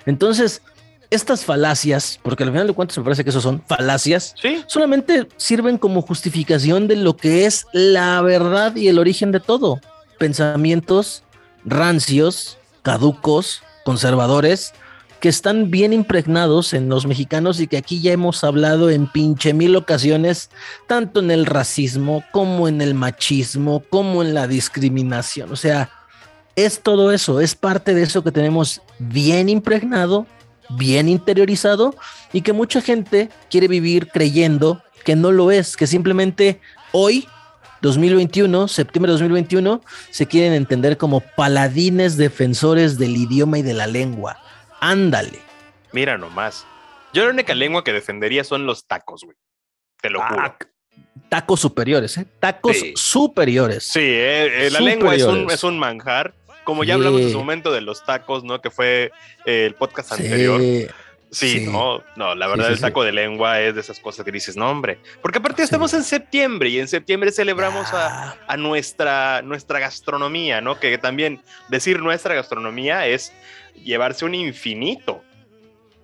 [0.07, 0.63] Entonces,
[1.11, 4.37] estas falacias, porque al final de cuentas me parece que eso son falacias,
[4.69, 9.81] solamente sirven como justificación de lo que es la verdad y el origen de todo.
[10.21, 11.25] Pensamientos
[11.65, 14.75] rancios, caducos, conservadores,
[15.25, 19.55] que están bien impregnados en los mexicanos y que aquí ya hemos hablado en pinche
[19.55, 20.51] mil ocasiones,
[20.87, 25.51] tanto en el racismo como en el machismo, como en la discriminación.
[25.51, 25.89] O sea,
[26.57, 30.27] es todo eso, es parte de eso que tenemos bien impregnado,
[30.69, 31.95] bien interiorizado
[32.35, 36.61] y que mucha gente quiere vivir creyendo que no lo es, que simplemente
[36.93, 37.27] hoy
[37.81, 43.87] 2021, septiembre de 2021, se quieren entender como paladines defensores del idioma y de la
[43.87, 44.44] lengua.
[44.85, 45.38] Ándale.
[45.92, 46.66] Mira nomás.
[47.14, 49.37] Yo la única lengua que defendería son los tacos, güey.
[50.03, 50.42] Te lo juro.
[50.42, 50.59] Ah,
[51.31, 52.27] tacos superiores, ¿eh?
[52.38, 53.85] Tacos superiores.
[53.85, 56.35] Sí, eh, eh, la lengua es un, es un, manjar.
[56.64, 58.61] Como ya hablamos en su momento de los tacos, ¿no?
[58.61, 59.11] Que fue
[59.47, 60.61] eh, el podcast anterior.
[61.35, 64.57] Sí, no, no, la verdad el taco de lengua es de esas cosas que dices,
[64.57, 68.37] no, hombre, porque aparte estamos en septiembre y en septiembre celebramos a, ah.
[68.47, 70.79] a, nuestra, nuestra gastronomía, ¿no?
[70.79, 73.33] Que también decir nuestra gastronomía es
[73.83, 75.23] llevarse un infinito,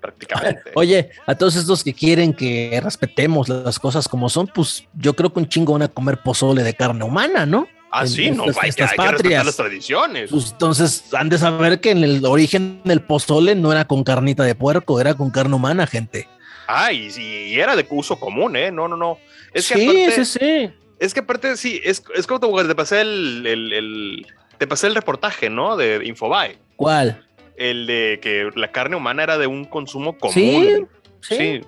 [0.01, 0.71] prácticamente.
[0.75, 5.33] Oye, a todos estos que quieren que respetemos las cosas como son, pues yo creo
[5.33, 7.69] que un chingo van a comer pozole de carne humana, ¿no?
[7.91, 10.31] Ah, sí, no, hay, que, respetar las tradiciones.
[10.31, 14.45] Pues, entonces han de saber que en el origen del pozole no era con carnita
[14.45, 16.29] de puerco, era con carne humana, gente.
[16.69, 18.71] Ah, y, era de uso común, ¿eh?
[18.71, 19.19] No, no, no.
[19.53, 20.71] Es que sí, sí, sí.
[21.01, 24.27] Es que aparte, sí, es, es como te pasé el, el, el,
[24.59, 25.77] te pasé el reportaje, ¿no?
[25.77, 26.59] De Infobae.
[26.77, 27.25] ¿Cuál?
[27.61, 30.89] el de que la carne humana era de un consumo común.
[31.21, 31.61] Sí, sí.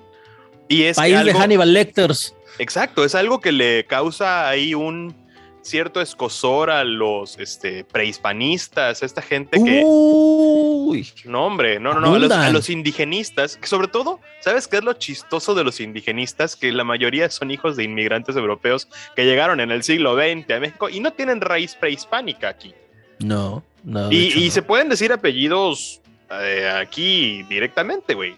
[0.67, 2.35] Y es País de Hannibal Lecters.
[2.57, 5.15] Exacto, es algo que le causa ahí un
[5.63, 9.81] cierto escosor a los este, prehispanistas, esta gente que...
[9.83, 14.83] Uy, no, hombre, no, no, no, a los, indigenistas, que sobre todo, ¿sabes qué es
[14.83, 16.55] lo chistoso de los indigenistas?
[16.55, 20.59] Que la mayoría son hijos de inmigrantes europeos que llegaron en el siglo XX a
[20.59, 22.75] México y no tienen raíz prehispánica aquí.
[23.19, 23.63] No
[24.11, 28.35] y, se pueden decir apellidos eh, aquí directamente, güey.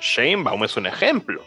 [0.00, 1.42] Sheinbaum es un ejemplo,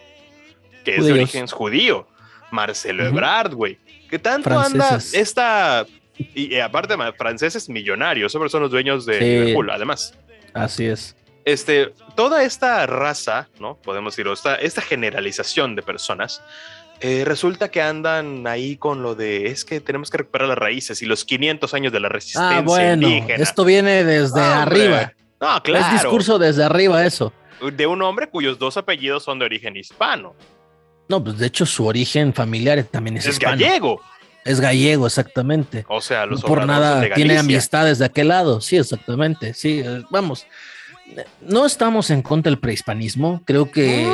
[0.83, 2.07] que es de origen judío.
[2.51, 3.77] Marcelo Ebrard, güey.
[4.11, 5.87] ¿Qué tanto anda esta...
[6.35, 10.13] Y, aparte, franceses millonarios, sobre son los dueños de Liverpool, además.
[10.53, 11.15] Así es.
[11.45, 13.77] Este, toda esta raza, ¿no?
[13.77, 16.43] Podemos decirlo, esta, esta generalización de personas,
[16.99, 21.01] eh, resulta que andan ahí con lo de es que tenemos que recuperar las raíces
[21.01, 25.13] y los 500 años de la resistencia ah, bueno, Esto viene desde arriba.
[25.39, 25.95] No, claro.
[25.95, 27.33] Es discurso desde arriba eso.
[27.73, 30.35] De un hombre cuyos dos apellidos son de origen hispano.
[31.11, 33.99] No, pues de hecho su origen familiar también es, es gallego.
[34.45, 35.83] Es gallego, exactamente.
[35.89, 38.61] O sea, los por nada tiene amistades de aquel lado.
[38.61, 39.53] Sí, exactamente.
[39.53, 40.47] Sí, eh, vamos.
[41.41, 43.41] No estamos en contra del prehispanismo.
[43.43, 44.09] Creo que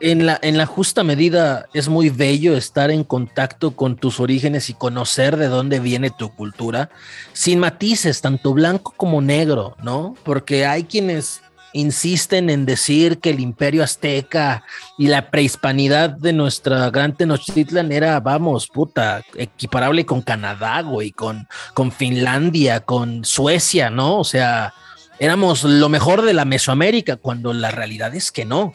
[0.00, 4.70] en, la, en la justa medida es muy bello estar en contacto con tus orígenes
[4.70, 6.88] y conocer de dónde viene tu cultura,
[7.34, 10.16] sin matices, tanto blanco como negro, ¿no?
[10.24, 11.42] Porque hay quienes
[11.74, 14.64] insisten en decir que el imperio azteca
[14.96, 21.46] y la prehispanidad de nuestra gran Tenochtitlan era, vamos, puta, equiparable con Canadá, güey, con,
[21.74, 24.18] con Finlandia, con Suecia, ¿no?
[24.18, 24.72] O sea,
[25.18, 28.72] éramos lo mejor de la Mesoamérica, cuando la realidad es que no.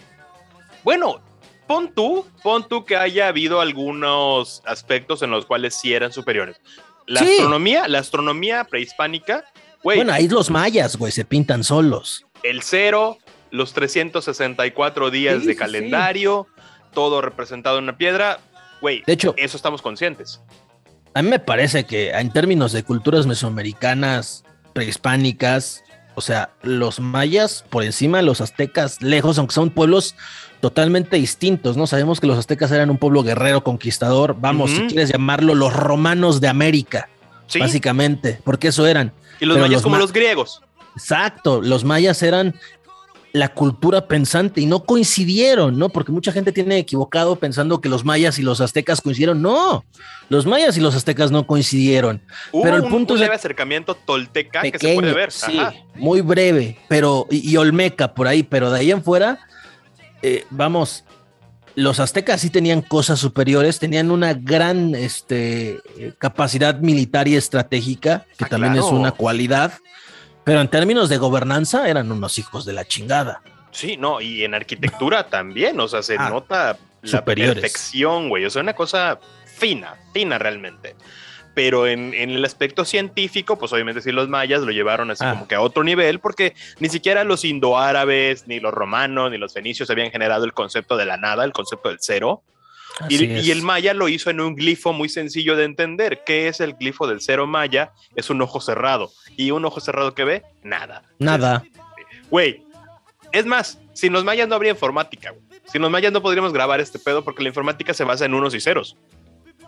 [0.83, 1.21] Bueno,
[1.67, 6.59] pon tú, pon tú que haya habido algunos aspectos en los cuales sí eran superiores.
[7.07, 9.45] La astronomía, la astronomía prehispánica,
[9.83, 9.97] güey.
[9.99, 13.17] Bueno, ahí los mayas, güey, se pintan solos el cero,
[13.51, 16.47] los 364 días de calendario,
[16.93, 18.39] todo representado en una piedra.
[18.81, 20.41] Güey, de hecho, eso estamos conscientes.
[21.13, 25.83] A mí me parece que en términos de culturas mesoamericanas, prehispánicas,
[26.15, 30.15] o sea, los mayas por encima de los aztecas, lejos, aunque son pueblos
[30.61, 31.87] totalmente distintos, ¿no?
[31.87, 36.41] Sabemos que los aztecas eran un pueblo guerrero, conquistador, vamos, si quieres llamarlo, los romanos
[36.41, 37.09] de América,
[37.57, 39.13] básicamente, porque eso eran.
[39.39, 40.61] Y los mayas como los griegos.
[40.99, 42.55] Exacto, los mayas eran
[43.31, 45.89] la cultura pensante y no coincidieron, ¿no?
[45.89, 49.41] Porque mucha gente tiene equivocado pensando que los mayas y los aztecas coincidieron.
[49.41, 49.85] No,
[50.29, 52.21] los mayas y los aztecas no coincidieron.
[52.51, 55.31] pero el punto un, un leve acercamiento tolteca que se puede ver.
[55.31, 55.59] Sí,
[55.95, 59.39] muy breve, pero y, olmeca por ahí, pero de ahí en fuera,
[60.21, 61.05] eh, vamos,
[61.75, 65.79] los aztecas sí tenían cosas superiores, tenían una gran este,
[66.17, 69.73] capacidad militar y estratégica, que ah, también es una cualidad.
[70.49, 73.43] Pero en términos de gobernanza eran unos hijos de la chingada.
[73.69, 78.49] Sí, no, y en arquitectura también, o sea, se ah, nota la perfección, güey, o
[78.49, 80.95] sea, una cosa fina, fina realmente.
[81.53, 85.33] Pero en, el aspecto científico, pues obviamente sí los mayas lo llevaron así ah.
[85.33, 89.53] como que a otro nivel, porque ni siquiera los indoárabes, ni los romanos, ni los
[89.53, 92.41] fenicios habían generado el concepto de la nada, el concepto del cero.
[93.09, 96.21] Y, el maya lo hizo en un glifo muy sencillo de entender.
[96.25, 97.91] ¿Qué es el glifo del cero maya?
[98.15, 99.11] Es un ojo cerrado.
[99.37, 100.43] ¿Y un ojo cerrado que ve?
[100.63, 101.03] Nada.
[101.17, 101.63] Nada.
[102.29, 102.63] Güey,
[103.31, 105.33] es más, sin los mayas no habría informática.
[105.71, 108.53] Sin los mayas no podríamos grabar este pedo porque la informática se basa en unos
[108.53, 108.97] y ceros.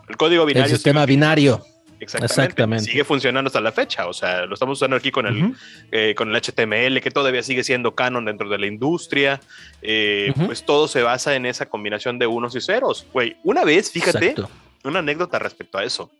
[0.08, 0.66] El código binario.
[0.66, 1.64] El sistema binario.
[2.02, 2.84] Exactamente.
[2.84, 4.06] Sigue funcionando hasta la fecha.
[4.06, 5.54] O sea, lo estamos usando aquí con el,
[5.90, 9.40] eh, con el HTML, que todavía sigue siendo canon dentro de la industria.
[9.80, 13.06] Eh, pues todo se basa en esa combinación de unos y ceros.
[13.12, 14.34] Güey, una vez, fíjate,
[14.84, 16.10] una anécdota respecto a eso.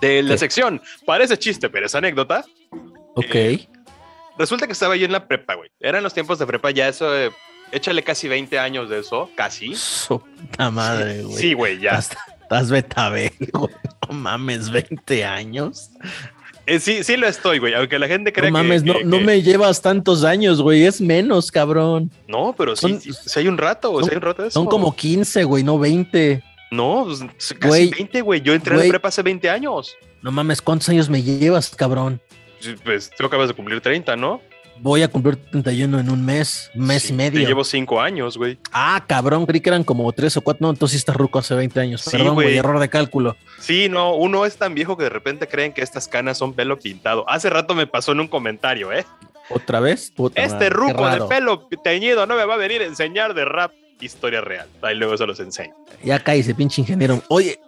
[0.00, 2.44] De la sección, parece chiste, pero es anécdota.
[3.14, 3.34] Ok.
[3.34, 3.68] Eh,
[4.38, 5.70] resulta que estaba yo en la prepa, güey.
[5.78, 7.06] Eran los tiempos de prepa, ya eso,
[7.70, 9.74] échale casi 20 años de eso, casi.
[10.08, 11.36] Puta madre, güey.
[11.36, 11.98] Sí, güey, ya.
[11.98, 13.74] Estás betabel, güey.
[14.10, 15.90] No mames, 20 años.
[16.66, 17.74] Eh, sí, sí lo estoy, güey.
[17.74, 20.84] Aunque la gente crea no mames, no, no me llevas tantos años, güey.
[20.84, 22.10] Es menos, cabrón.
[22.26, 24.04] No, pero sí, si hay un rato, güey.
[24.04, 24.50] Son, hay un rato eso.
[24.50, 26.42] Son como 15, güey, no 20.
[26.72, 28.40] No, pues, casi 20, güey.
[28.40, 29.96] Yo entré la prepa hace 20 años.
[30.22, 32.20] No mames, ¿cuántos años me llevas, cabrón?
[32.84, 34.40] Pues tú acabas de cumplir 30, ¿no?
[34.82, 37.46] Voy a cumplir 31 en un mes, mes y medio.
[37.46, 38.58] llevo cinco años, güey.
[38.72, 40.66] Ah, cabrón, creí que eran como tres o cuatro.
[40.66, 42.08] No, entonces está ruco hace 20 años.
[42.10, 43.36] Perdón, güey, error de cálculo.
[43.58, 46.78] Sí, no, uno es tan viejo que de repente creen que estas canas son pelo
[46.78, 47.28] pintado.
[47.28, 49.04] Hace rato me pasó en un comentario, ¿eh?
[49.50, 50.12] ¿Otra vez?
[50.36, 54.40] este ruco de pelo teñido no me va a venir a enseñar de rap historia
[54.40, 54.66] real.
[54.82, 55.74] Ahí luego se los enseño.
[56.02, 57.22] Ya cállese, pinche ingeniero.
[57.28, 57.60] Oye,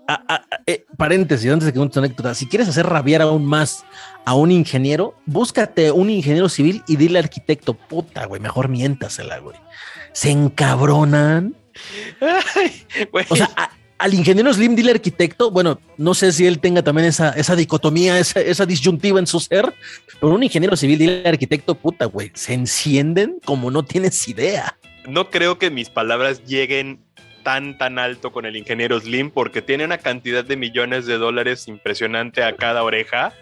[0.66, 3.84] eh, paréntesis, antes de que cuentes tu anécdota, si quieres hacer rabiar aún más
[4.24, 9.38] a un ingeniero, búscate un ingeniero civil y dile al arquitecto, puta, güey, mejor miéntasela,
[9.38, 9.56] güey.
[10.12, 11.54] Se encabronan.
[13.30, 13.50] o sea,
[13.98, 18.18] al ingeniero Slim, dile arquitecto, bueno, no sé si él tenga también esa, esa dicotomía,
[18.18, 19.72] esa, esa disyuntiva en su ser,
[20.20, 25.30] pero un ingeniero civil, dile arquitecto, puta, güey, se encienden como no tienes idea no
[25.30, 27.00] creo que mis palabras lleguen
[27.42, 31.66] tan tan alto con el ingeniero Slim porque tiene una cantidad de millones de dólares
[31.68, 33.32] impresionante a cada oreja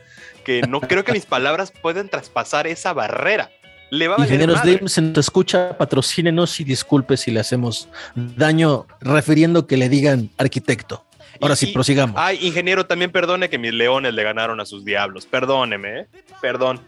[0.44, 3.50] que no creo que mis palabras puedan traspasar esa barrera.
[3.90, 8.86] Le va a ingeniero Slim, se nos escucha, patrocínenos y disculpe si le hacemos daño
[9.00, 11.04] refiriendo que le digan arquitecto.
[11.40, 12.16] Ahora sí, prosigamos.
[12.18, 15.26] Ay, ingeniero, también perdone que mis leones le ganaron a sus diablos.
[15.26, 16.06] Perdóneme, ¿eh?
[16.40, 16.80] Perdón.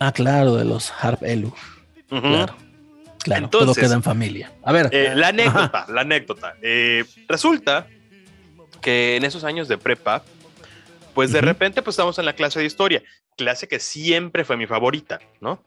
[0.00, 1.52] Ah, claro, de los Harp Elu.
[2.08, 2.56] Claro.
[3.24, 4.52] Claro, todo queda en familia.
[4.62, 4.88] A ver.
[4.92, 6.54] Eh, la anécdota, la anécdota.
[6.62, 7.88] Eh, resulta
[8.80, 10.22] que en esos años de prepa,
[11.14, 13.02] pues de repente pues estamos en la clase de historia,
[13.36, 15.64] clase que siempre fue mi favorita, ¿no?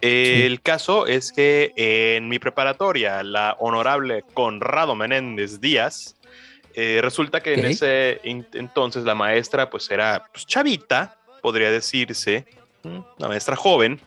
[0.00, 6.16] El caso es que en mi preparatoria, la honorable Conrado Menéndez Díaz,
[6.74, 12.46] Eh, resulta que en ese entonces la maestra pues era pues, chavita, podría decirse,
[12.82, 14.00] una maestra joven,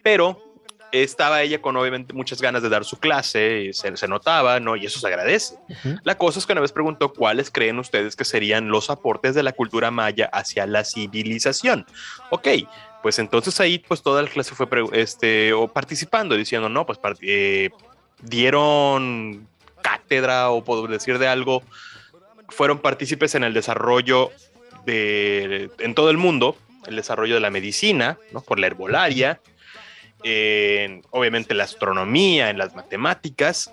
[0.00, 0.49] pero
[0.92, 4.76] estaba ella con obviamente muchas ganas de dar su clase, y se, notaba, ¿no?
[4.76, 5.56] Y eso se agradece.
[6.04, 9.42] La cosa es que una vez preguntó cuáles creen ustedes que serían los aportes de
[9.42, 11.86] la cultura maya hacia la civilización.
[12.30, 12.48] Ok,
[13.02, 17.70] pues entonces ahí pues toda la clase fue este, o participando, diciendo, no, pues eh,
[18.22, 19.46] dieron
[19.82, 21.62] cátedra o por decir de algo,
[22.48, 24.30] fueron partícipes en el desarrollo
[24.84, 28.40] de, en todo el mundo, el desarrollo de la medicina, ¿no?
[28.40, 29.40] Por la herbolaria,
[30.22, 33.72] en, obviamente la astronomía, en las matemáticas.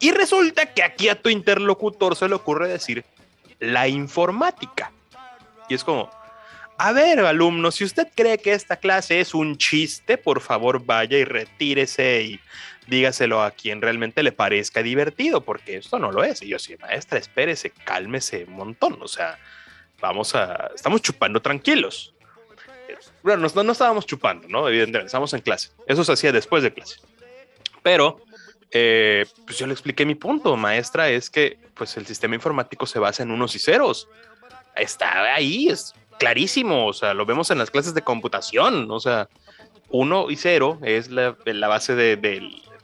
[0.00, 3.04] Y resulta que aquí a tu interlocutor se le ocurre decir
[3.60, 4.92] la informática.
[5.68, 6.10] Y es como,
[6.78, 11.16] a ver, alumno, si usted cree que esta clase es un chiste, por favor vaya
[11.16, 12.40] y retírese y
[12.88, 16.42] dígaselo a quien realmente le parezca divertido, porque esto no lo es.
[16.42, 18.98] Y yo sí, maestra, espérese, cálmese un montón.
[19.00, 19.38] O sea,
[20.00, 22.12] vamos a, estamos chupando tranquilos.
[23.22, 24.68] Bueno, no, no estábamos chupando, ¿no?
[24.68, 25.70] Evidentemente, estábamos en clase.
[25.86, 26.96] Eso se hacía después de clase.
[27.82, 28.20] Pero,
[28.70, 32.98] eh, pues yo le expliqué mi punto, maestra, es que pues el sistema informático se
[32.98, 34.08] basa en unos y ceros.
[34.76, 39.28] Está ahí, es clarísimo, o sea, lo vemos en las clases de computación, o sea,
[39.88, 41.36] uno y cero es la,
[41.68, 42.16] base de,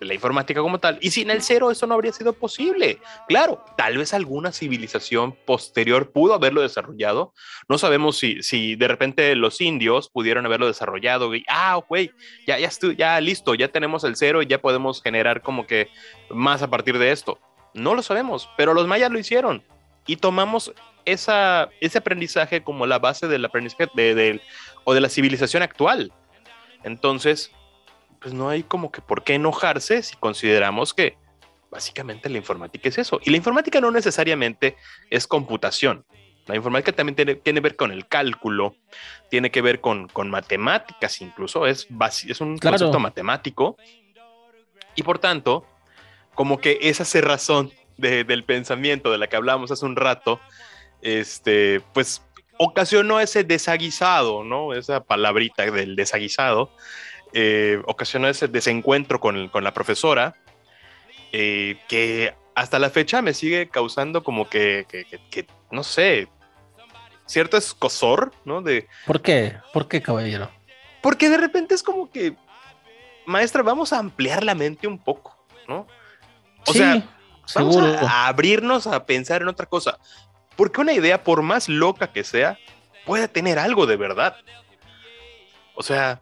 [0.01, 0.99] la informática como tal.
[1.01, 2.99] Y sin el cero eso no habría sido posible.
[3.29, 7.33] Claro, tal vez alguna civilización posterior pudo haberlo desarrollado.
[7.69, 12.11] No sabemos si, si de repente los indios pudieron haberlo desarrollado y, ah, güey,
[12.47, 15.89] ya, ya, ya listo, ya tenemos el cero y ya podemos generar como que
[16.31, 17.39] más a partir de esto.
[17.75, 19.63] No lo sabemos, pero los mayas lo hicieron
[20.07, 20.73] y tomamos
[21.05, 24.41] esa, ese aprendizaje como la base del aprendizaje de,
[24.85, 26.13] o de la civilización actual.
[26.83, 27.53] Entonces,
[28.21, 31.17] pues no hay como que por qué enojarse si consideramos que
[31.71, 33.21] básicamente la informática es eso.
[33.25, 34.77] Y la informática no necesariamente
[35.11, 36.05] es computación.
[36.47, 38.75] La informática también tiene, que ver con el cálculo,
[39.29, 41.87] tiene que ver con, con matemáticas incluso, es,
[42.27, 43.77] es un concepto matemático.
[44.95, 45.67] Y por tanto,
[46.35, 50.41] como que esa cerrazón de, del pensamiento de la que hablamos hace un rato,
[51.03, 52.23] este, pues
[52.59, 54.73] ocasionó ese desaguisado, ¿no?
[54.73, 56.71] Esa palabrita del desaguisado,
[57.33, 60.35] eh, ocasionó ese desencuentro con, con la profesora,
[61.33, 64.87] eh, que hasta la fecha me sigue causando como que,
[65.31, 66.29] que, no sé,
[67.27, 68.63] cierto escosor, ¿no?
[68.63, 69.57] De, ¿Por qué?
[69.73, 70.51] ¿Por qué, caballero?
[71.03, 72.35] Porque de repente es como que,
[73.27, 75.87] maestra, vamos a ampliar la mente un poco, ¿no?
[76.67, 77.07] O sea,
[77.55, 79.99] vamos a abrirnos a pensar en otra cosa.
[80.57, 82.59] Porque una idea, por más loca que sea,
[83.07, 84.37] puede tener algo de verdad.
[85.75, 86.21] O sea,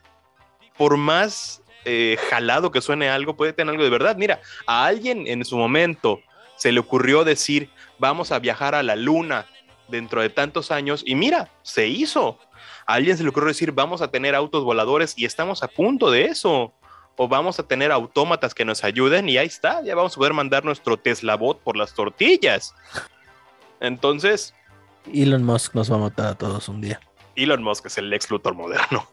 [0.76, 4.16] por más eh, jalado que suene algo, puede tener algo de verdad.
[4.16, 6.20] Mira, a alguien en su momento
[6.56, 9.46] se le ocurrió decir, vamos a viajar a la luna
[9.88, 12.38] dentro de tantos años, y mira, se hizo.
[12.86, 16.10] A alguien se le ocurrió decir, vamos a tener autos voladores y estamos a punto
[16.10, 16.72] de eso.
[17.16, 20.34] O vamos a tener autómatas que nos ayuden y ahí está, ya vamos a poder
[20.34, 22.74] mandar nuestro Tesla bot por las tortillas.
[23.80, 24.54] Entonces.
[25.12, 27.00] Elon Musk nos va a matar a todos un día.
[27.34, 29.08] Elon Musk es el ex Luthor moderno.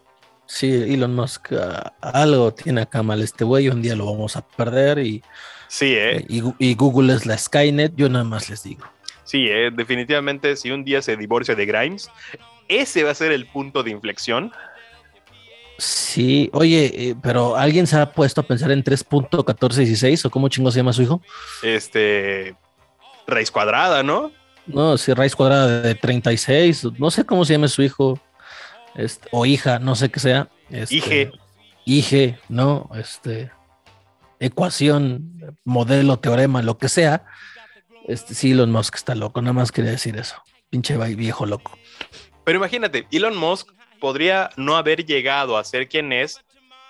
[0.45, 4.45] Sí, Elon Musk ah, algo tiene acá mal este güey, un día lo vamos a
[4.45, 5.23] perder y,
[5.67, 6.25] sí, ¿eh?
[6.27, 8.85] y, Google es la Skynet, yo nada más les digo.
[9.23, 9.71] Sí, ¿eh?
[9.73, 12.09] definitivamente si un día se divorcia de Grimes,
[12.67, 14.51] ese va a ser el punto de inflexión.
[15.77, 20.71] Sí, oye, eh, pero ¿alguien se ha puesto a pensar en 3.1416 o cómo chingo
[20.71, 21.21] se llama su hijo?
[21.63, 22.55] Este,
[23.25, 24.31] raíz cuadrada, ¿no?
[24.65, 28.19] No, si raíz cuadrada de 36, no sé cómo se llama su hijo
[28.95, 30.49] este, o hija, no sé qué sea.
[30.69, 31.31] Este,
[31.85, 32.39] Ige.
[32.49, 32.89] ¿no?
[32.95, 33.51] Este,
[34.39, 37.25] ecuación, modelo, teorema, lo que sea.
[38.07, 40.35] Este, sí, Elon Musk está loco, nada más quería decir eso.
[40.69, 41.77] Pinche viejo loco.
[42.43, 46.43] Pero imagínate, Elon Musk podría no haber llegado a ser quien es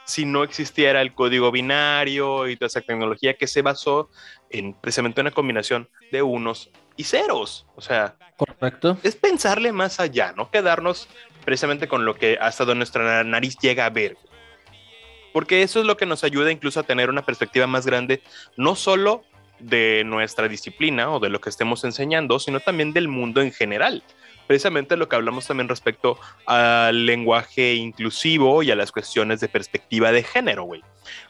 [0.05, 4.09] si no existiera el código binario y toda esa tecnología que se basó
[4.49, 7.65] en precisamente una combinación de unos y ceros.
[7.75, 8.97] O sea, correcto.
[9.03, 11.07] Es pensarle más allá, no quedarnos
[11.43, 14.17] precisamente con lo que hasta donde nuestra nariz llega a ver.
[15.31, 18.21] Porque eso es lo que nos ayuda incluso a tener una perspectiva más grande,
[18.55, 19.23] no solo
[19.59, 24.03] de nuestra disciplina o de lo que estemos enseñando, sino también del mundo en general.
[24.45, 30.11] Precisamente lo que hablamos también respecto al lenguaje inclusivo y a las cuestiones de perspectiva
[30.11, 30.81] de género, güey.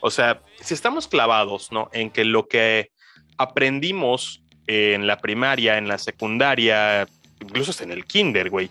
[0.02, 1.90] O sea, si estamos clavados, ¿no?
[1.94, 2.92] En que lo que
[3.38, 7.08] aprendimos en la primaria, en la secundaria,
[7.44, 8.70] incluso hasta en el kinder, güey,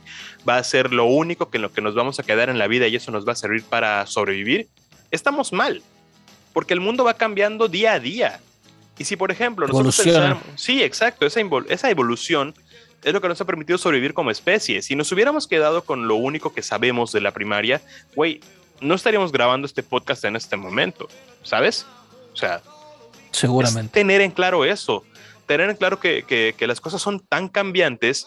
[0.48, 2.66] va a ser lo único que en lo que nos vamos a quedar en la
[2.66, 4.68] vida y eso nos va a servir para sobrevivir,
[5.10, 5.82] estamos mal,
[6.52, 8.40] porque el mundo va cambiando día a día.
[8.98, 12.54] Y si, por ejemplo, nosotros pensamos, sí, exacto, esa, esa evolución
[13.02, 14.82] es lo que nos ha permitido sobrevivir como especie.
[14.82, 17.80] Si nos hubiéramos quedado con lo único que sabemos de la primaria,
[18.14, 18.40] güey,
[18.80, 21.08] no estaríamos grabando este podcast en este momento,
[21.42, 21.86] ¿sabes?
[22.32, 22.62] O sea,
[23.30, 23.92] seguramente.
[23.92, 25.04] tener en claro eso,
[25.46, 26.24] tener en claro que,
[26.56, 28.26] que las cosas son tan cambiantes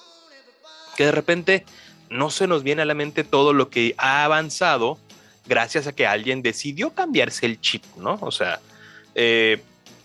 [0.95, 1.65] que de repente
[2.09, 4.97] no se nos viene a la mente todo lo que ha avanzado
[5.47, 8.17] gracias a que alguien decidió cambiarse el chip, ¿no?
[8.21, 8.59] O sea,
[9.13, 9.61] eh,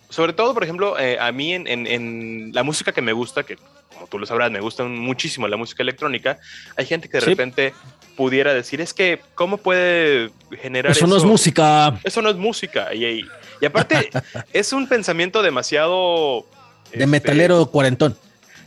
[0.08, 3.56] sobre todo, por ejemplo, eh, a mí en, la música que me gusta, que
[3.94, 6.38] como tú lo sabrás, me gusta muchísimo la música electrónica,
[6.76, 7.74] hay gente que de repente
[8.16, 10.30] pudiera decir, es que, ¿cómo puede
[10.60, 11.04] generar eso?
[11.04, 11.98] Eso no es música.
[12.02, 12.94] Eso no es música.
[12.94, 13.24] Y,
[13.60, 14.10] y aparte,
[14.52, 16.46] es un pensamiento demasiado...
[16.90, 18.16] De este, metalero cuarentón.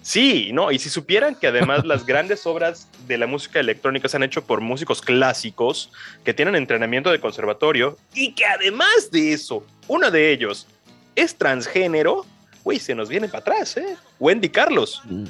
[0.04, 4.18] Sí, no, y si supieran que además las grandes obras de la música electrónica se
[4.18, 5.92] han hecho por músicos clásicos
[6.26, 10.68] que tienen entrenamiento de conservatorio y que además de eso, uno de ellos
[11.16, 12.26] es transgénero,
[12.66, 13.96] uy, se nos viene para atrás, ¿eh?
[14.20, 15.02] Wendy Carlos.
[15.06, 15.26] Mm,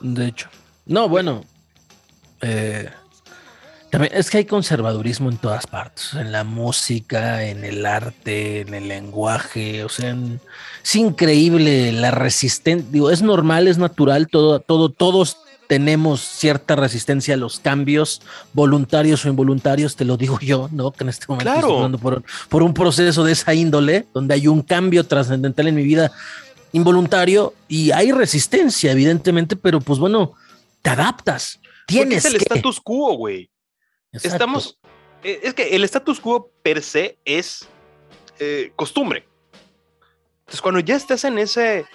[0.00, 0.48] de hecho.
[0.86, 1.44] No, bueno.
[2.40, 2.88] Eh,
[3.92, 8.72] también es que hay conservadurismo en todas partes, en la música, en el arte, en
[8.72, 10.16] el lenguaje, o sea,
[10.82, 15.36] es increíble la resistencia, digo, es normal, es natural, todo, todo, todos
[15.66, 18.22] tenemos cierta resistencia a los cambios,
[18.54, 20.92] voluntarios o involuntarios, te lo digo yo, ¿no?
[20.92, 24.48] Que en este momento estoy pasando por, por un proceso de esa índole, donde hay
[24.48, 26.10] un cambio trascendental en mi vida
[26.72, 30.32] involuntario y hay resistencia, evidentemente, pero pues bueno,
[30.80, 31.60] te adaptas.
[31.86, 33.51] Tienes es el status quo, güey.
[34.12, 34.78] Estamos.
[35.22, 37.68] Eh, es que el status quo per se es
[38.38, 39.26] eh, costumbre.
[40.40, 41.86] Entonces, cuando ya estás en ese,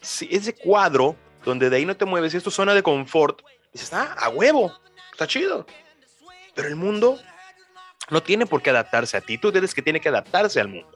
[0.00, 3.92] ese cuadro donde de ahí no te mueves y es tu zona de confort, dices,
[3.92, 4.72] ah, a huevo,
[5.12, 5.66] está chido.
[6.54, 7.18] Pero el mundo
[8.10, 10.94] no tiene por qué adaptarse a ti, tú eres que tiene que adaptarse al mundo.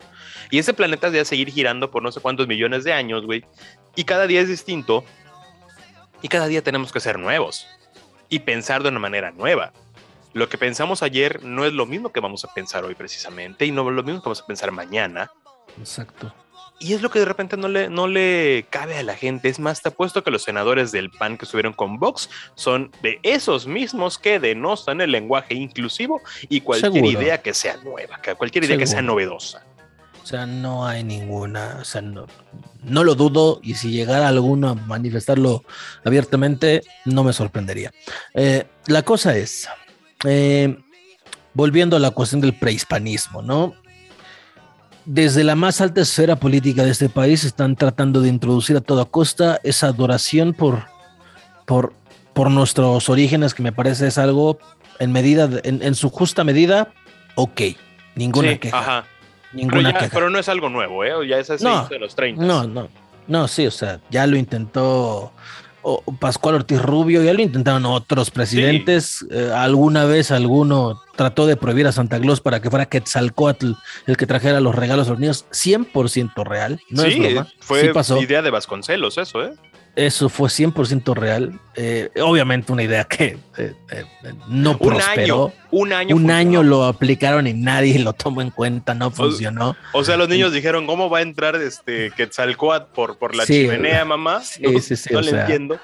[0.51, 3.45] Y ese planeta debe seguir girando por no sé cuántos millones de años, güey.
[3.97, 5.05] Y cada día es distinto.
[6.23, 7.67] Y cada día tenemos que ser nuevos.
[8.29, 9.73] Y pensar de una manera nueva
[10.33, 13.71] lo que pensamos ayer no es lo mismo que vamos a pensar hoy precisamente y
[13.71, 15.31] no es lo mismo que vamos a pensar mañana.
[15.79, 16.33] Exacto.
[16.81, 19.49] Y es lo que de repente no le, no le cabe a la gente.
[19.49, 23.19] Es más, te apuesto que los senadores del PAN que estuvieron con Vox son de
[23.25, 28.77] esos mismos que denostan el lenguaje inclusivo y cualquier idea que sea nueva, cualquier idea
[28.77, 29.65] que sea novedosa.
[30.23, 32.27] O sea, no hay ninguna, o sea, no,
[32.85, 35.65] no lo dudo y si llegara alguno a manifestarlo
[36.05, 37.91] abiertamente, no me sorprendería.
[38.35, 39.69] Eh, la cosa es,
[40.25, 40.77] eh,
[41.55, 43.75] volviendo a la cuestión del prehispanismo, ¿no?
[45.05, 49.07] Desde la más alta esfera política de este país están tratando de introducir a toda
[49.07, 50.85] costa esa adoración por,
[51.65, 51.95] por,
[52.35, 54.59] por nuestros orígenes, que me parece es algo
[54.99, 56.93] en medida, en, su justa medida,
[57.37, 57.61] ok,
[58.17, 59.07] ninguna queja.
[59.53, 61.27] Ninguna pero, pero no es algo nuevo, ¿eh?
[61.27, 62.45] Ya es así de los 30.
[62.45, 62.89] No, no,
[63.27, 65.33] no, sí, o sea, ya lo intentó
[66.19, 69.27] Pascual Ortiz Rubio, ya lo intentaron otros presidentes.
[69.31, 73.73] Eh, alguna vez alguno trató de prohibir a Santa Claus para que fuera Quetzalcoatl
[74.07, 75.47] el que trajera los regalos a los niños.
[75.51, 76.81] 100% real.
[76.91, 77.49] No sí, es broma.
[77.61, 79.53] fue idea de Vasconcelos, eso, ¿eh?
[79.99, 81.59] Eso fue 100% real.
[81.75, 84.05] Eh, obviamente una idea que eh, eh,
[84.47, 85.53] no prosperó.
[85.73, 86.15] un año.
[86.15, 89.75] Un año lo aplicaron y nadie lo tomó en cuenta, no funcionó.
[89.93, 94.05] O, sea, los niños dijeron, ¿cómo va a entrar este Quetzalcoatl por, por la chimenea,
[94.05, 94.41] mamá?
[94.41, 95.81] Sí, no, sí, sí, no le entiendo.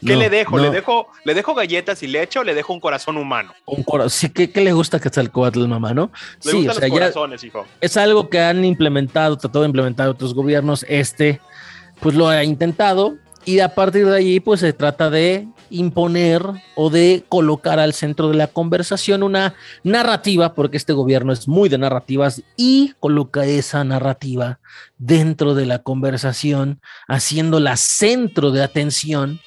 [0.00, 0.58] ¿Qué le dejo?
[0.58, 1.08] ¿Le dejo?
[1.24, 3.52] ¿Le dejo galletas y leche o le dejo un corazón humano?
[3.64, 4.10] Un corazón.
[4.10, 6.12] Sí, ¿qué, ¿qué, le gusta Quetzalcoatl, mamá, no?
[6.44, 7.66] Le sí, gustan los corazones, hijo.
[7.80, 10.86] Es algo que han implementado, tratado de implementar otros gobiernos.
[10.88, 11.40] Este,
[11.98, 13.16] pues lo ha intentado
[13.46, 16.42] y a partir de allí, pues se trata de imponer
[16.74, 21.68] o de colocar al centro de la conversación una narrativa, porque este gobierno es muy
[21.68, 24.58] de narrativas, y coloca esa narrativa
[24.98, 29.40] dentro de la conversación, haciéndola centro de atención,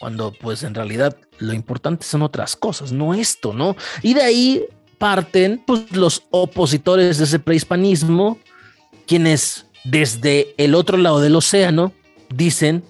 [0.00, 3.76] cuando pues en realidad lo importante son otras cosas, no esto, ¿no?
[4.02, 4.64] Y de ahí
[4.98, 8.38] parten pues los opositores de ese prehispanismo,
[9.06, 11.92] quienes desde el otro lado del océano
[12.30, 12.82] dicen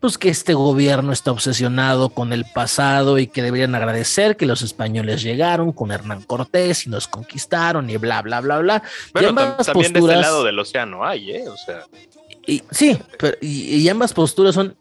[0.00, 4.62] pues que este gobierno está obsesionado con el pasado y que deberían agradecer que los
[4.62, 8.82] españoles llegaron con Hernán Cortés y nos conquistaron y bla, bla, bla, bla.
[9.12, 11.48] Bueno, también de este lado del océano hay, ¿eh?
[11.48, 11.84] O sea.
[12.46, 14.74] Y, sí, pero, y, ambas posturas son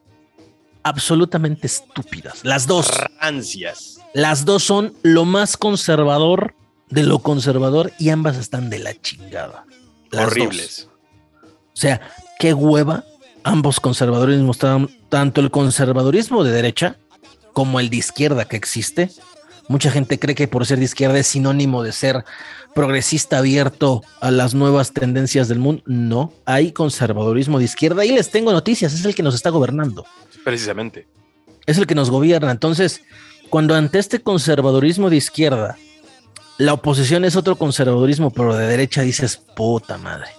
[0.84, 2.40] absolutamente estúpidas.
[2.44, 2.90] Las dos.
[3.20, 4.00] Rancias.
[4.14, 6.56] Las dos son lo más conservador
[6.90, 9.66] de lo conservador y ambas están de la chingada.
[10.14, 10.90] Horribles.
[11.44, 12.02] O sea,
[12.40, 13.04] qué hueva
[13.44, 16.98] ambos conservadores mostraron tanto el conservadurismo de derecha
[17.54, 19.10] como el de izquierda que existe.
[19.68, 22.24] Mucha gente cree que por ser de izquierda es sinónimo de ser
[22.74, 25.84] progresista abierto a las nuevas tendencias del mundo.
[25.86, 30.06] No, hay conservadurismo de izquierda y les tengo noticias, es el que nos está gobernando.
[30.44, 31.08] Precisamente.
[31.66, 32.52] Es el que nos gobierna.
[32.52, 33.02] Entonces,
[33.50, 35.78] cuando ante este conservadurismo de izquierda,
[36.58, 40.39] la oposición es otro conservadurismo, pero de derecha dices, puta madre.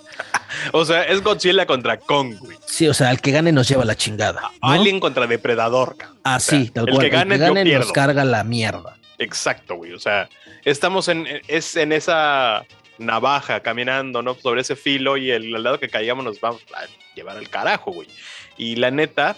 [0.72, 2.56] o sea, es Godzilla contra Kong, güey.
[2.66, 4.50] Sí, o sea, el que gane nos lleva la chingada.
[4.60, 5.96] Alien contra Depredador.
[6.24, 8.96] Ah, sí, tal el Que gane, el que gane nos carga la mierda.
[9.18, 9.92] Exacto, güey.
[9.92, 10.28] O sea,
[10.64, 12.64] estamos en, es en esa
[12.98, 14.34] navaja caminando, ¿no?
[14.34, 17.92] Sobre ese filo y el al lado que caigamos nos va a llevar al carajo,
[17.92, 18.08] güey.
[18.56, 19.36] Y la neta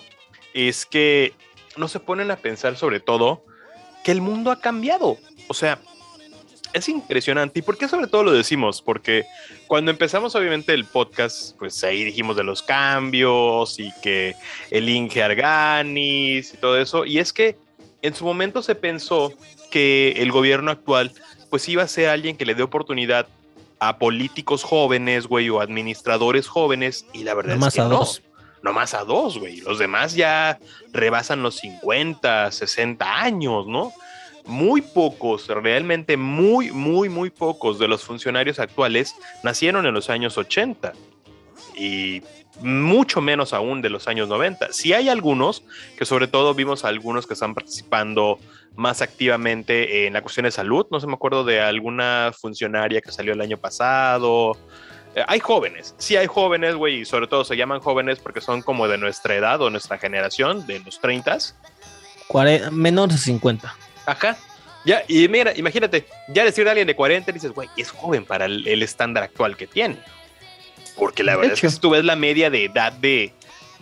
[0.54, 1.32] es que
[1.76, 3.44] no se ponen a pensar sobre todo
[4.04, 5.16] que el mundo ha cambiado.
[5.48, 5.78] O sea,
[6.72, 7.58] es impresionante.
[7.60, 8.82] ¿Y por qué sobre todo lo decimos?
[8.82, 9.24] Porque
[9.66, 14.34] cuando empezamos obviamente el podcast, pues ahí dijimos de los cambios y que
[14.70, 17.04] el Inge Arganis y todo eso.
[17.04, 17.56] Y es que
[18.02, 19.32] en su momento se pensó
[19.70, 21.12] que el gobierno actual
[21.50, 23.26] pues iba a ser alguien que le dé oportunidad
[23.78, 27.98] a políticos jóvenes, güey, o administradores jóvenes, y la verdad es que a no.
[27.98, 28.22] Dos.
[28.62, 29.60] No más a dos, güey.
[29.60, 30.60] Los demás ya
[30.92, 33.92] rebasan los 50, 60 años, ¿no?
[34.44, 40.36] Muy pocos, realmente muy, muy, muy pocos de los funcionarios actuales nacieron en los años
[40.36, 40.92] 80.
[41.76, 42.22] Y
[42.60, 44.72] mucho menos aún de los años 90.
[44.72, 45.64] Si hay algunos,
[45.96, 48.38] que sobre todo vimos a algunos que están participando
[48.76, 53.12] más activamente en la cuestión de salud, no se me acuerdo de alguna funcionaria que
[53.12, 54.56] salió el año pasado.
[55.14, 58.62] Eh, hay jóvenes, sí hay jóvenes, güey, y sobre todo se llaman jóvenes porque son
[58.62, 61.38] como de nuestra edad o nuestra generación, de los 30.
[62.70, 63.74] Menos de 50.
[64.06, 64.36] Ajá.
[64.84, 68.46] Ya, y mira, imagínate, ya decir a alguien de 40 dices, güey, es joven para
[68.46, 69.98] el estándar actual que tiene.
[70.96, 73.32] Porque la verdad es que si tú ves la media de edad de,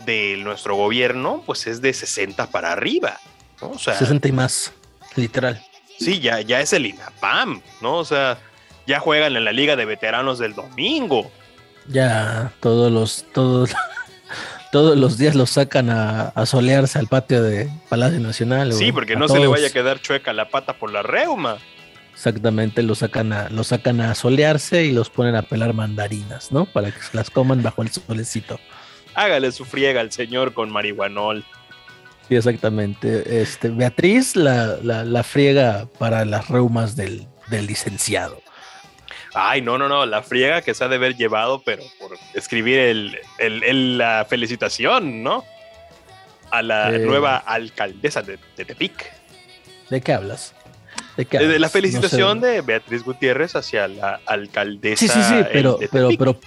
[0.05, 3.19] de nuestro gobierno, pues es de 60 para arriba.
[3.61, 3.71] ¿no?
[3.71, 4.73] O sea, 60 y más,
[5.17, 5.61] literal.
[5.99, 7.97] Sí, ya, ya es el INAPAM, ¿no?
[7.97, 8.39] O sea,
[8.87, 11.31] ya juegan en la Liga de Veteranos del domingo.
[11.89, 13.75] Ya, todos los, todos,
[14.71, 18.73] todos los días los sacan a, solearse al patio de Palacio Nacional.
[18.73, 21.59] Sí, porque no se le vaya a quedar chueca la pata por la reuma.
[22.15, 26.67] Exactamente, los sacan a, los sacan a solearse y los ponen a pelar mandarinas, ¿no?
[26.67, 28.61] Para que las coman bajo el solecito.
[29.15, 31.45] Hágale su friega al señor con marihuanol.
[32.29, 33.41] Sí, exactamente.
[33.43, 38.41] Este, Beatriz la, la, friega para las reumas del, licenciado.
[39.35, 42.79] Ay, no, no, no, la friega que se ha de haber llevado, pero por escribir
[43.39, 45.45] el, la felicitación, ¿no?
[46.51, 46.99] A la eh.
[46.99, 49.13] nueva alcaldesa de Tepic.
[49.89, 50.55] ¿De qué hablas?
[51.17, 55.01] ¿De, la felicitación de Beatriz Gutiérrez hacia la alcaldesa.
[55.01, 56.41] Sí, sí, sí, pero, pero, pero,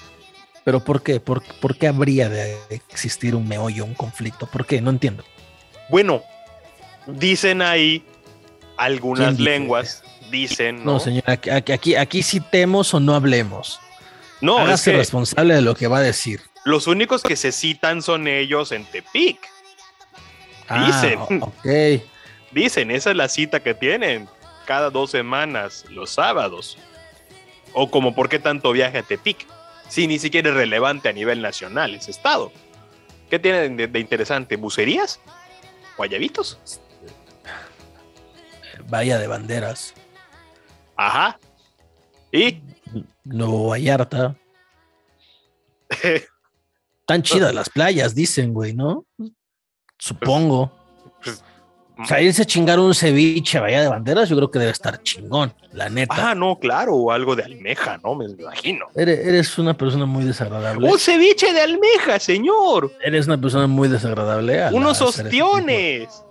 [0.63, 1.19] pero, ¿por qué?
[1.19, 1.43] ¿Por,
[1.77, 4.47] qué habría de existir un meollo, un conflicto?
[4.47, 4.81] ¿Por qué?
[4.81, 5.23] No entiendo.
[5.89, 6.23] Bueno,
[7.05, 8.03] dicen ahí
[8.77, 10.03] algunas lenguas,
[10.33, 10.83] dicen.
[10.83, 13.79] No, señora, aquí, aquí, aquí citemos o no hablemos.
[14.41, 16.41] No, Hágase es responsable de lo que va a decir.
[16.65, 19.39] Los únicos que se citan son ellos en Tepic.
[20.67, 21.41] Ah, dicen.
[21.41, 22.03] ok.
[22.51, 24.27] Dicen, esa es la cita que tienen
[24.65, 26.77] cada dos semanas, los sábados.
[27.73, 29.47] O como por qué tanto viaje a Tepic,
[29.87, 32.51] si ni siquiera es relevante a nivel nacional ese estado.
[33.29, 34.57] ¿Qué tiene de, interesante?
[34.57, 35.19] ¿Bucerías?
[35.97, 36.59] ¿Guayabitos?
[38.89, 39.93] Vaya de banderas.
[40.95, 41.39] Ajá.
[42.31, 42.61] ¿Y?
[43.23, 44.35] Nuevo Vallarta.
[47.05, 49.05] Tan chidas las playas, dicen, güey, ¿no?
[49.97, 50.71] Supongo.
[51.23, 51.43] Pues,
[51.97, 55.01] o sea, irse a chingar un ceviche vaya de banderas, yo creo que debe estar
[55.03, 56.31] chingón, la neta.
[56.31, 58.15] Ah, no, claro, o algo de almeja, ¿no?
[58.15, 58.87] Me imagino.
[58.95, 60.89] Eres, una persona muy desagradable.
[60.89, 62.91] ¡Un ceviche de almeja, señor!
[63.03, 64.69] Eres una persona muy desagradable.
[64.71, 66.22] Unos ostiones.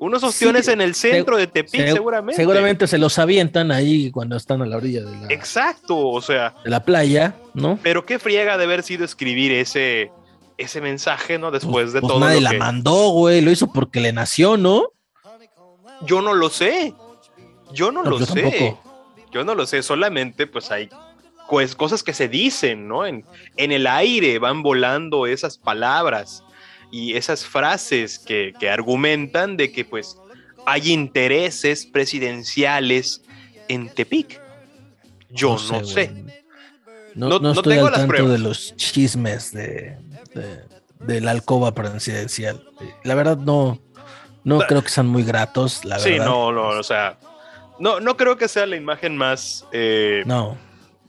[0.00, 2.40] Unos ostiones en el centro de Tepic, seguramente.
[2.40, 5.26] Seguramente se los avientan ahí cuando están a la orilla de la.
[5.28, 6.54] Exacto, o sea.
[6.64, 7.78] De la playa, ¿no?
[7.82, 10.10] Pero qué friega de haber sido escribir ese
[10.56, 11.50] ese mensaje, ¿no?
[11.50, 12.20] Después pues, de pues todo.
[12.20, 13.42] Nadie la mandó, güey.
[13.42, 14.88] Lo hizo porque le nació, ¿no?
[16.06, 16.94] Yo no lo sé.
[17.74, 18.78] Yo no, lo sé.
[19.30, 19.82] Yo no lo sé.
[19.82, 20.88] Solamente, pues hay
[21.50, 23.04] pues, cosas que se dicen, ¿no?
[23.04, 23.26] En,
[23.58, 26.42] en el aire van volando esas palabras
[26.90, 30.16] y esas frases que, argumentan de que, pues,
[30.66, 33.22] hay intereses presidenciales
[33.68, 34.40] en Tepic.
[35.30, 36.12] Yo no sé.
[37.14, 39.96] No, no, estoy al tanto de los chismes de,
[41.00, 42.62] de, la alcoba presidencial.
[43.04, 43.80] La verdad no,
[44.44, 46.24] no creo que sean muy gratos, la sí, verdad.
[46.24, 47.18] Sí, no, no, o sea,
[47.78, 49.66] no, no creo que sea la imagen más...
[49.72, 50.56] Eh, no.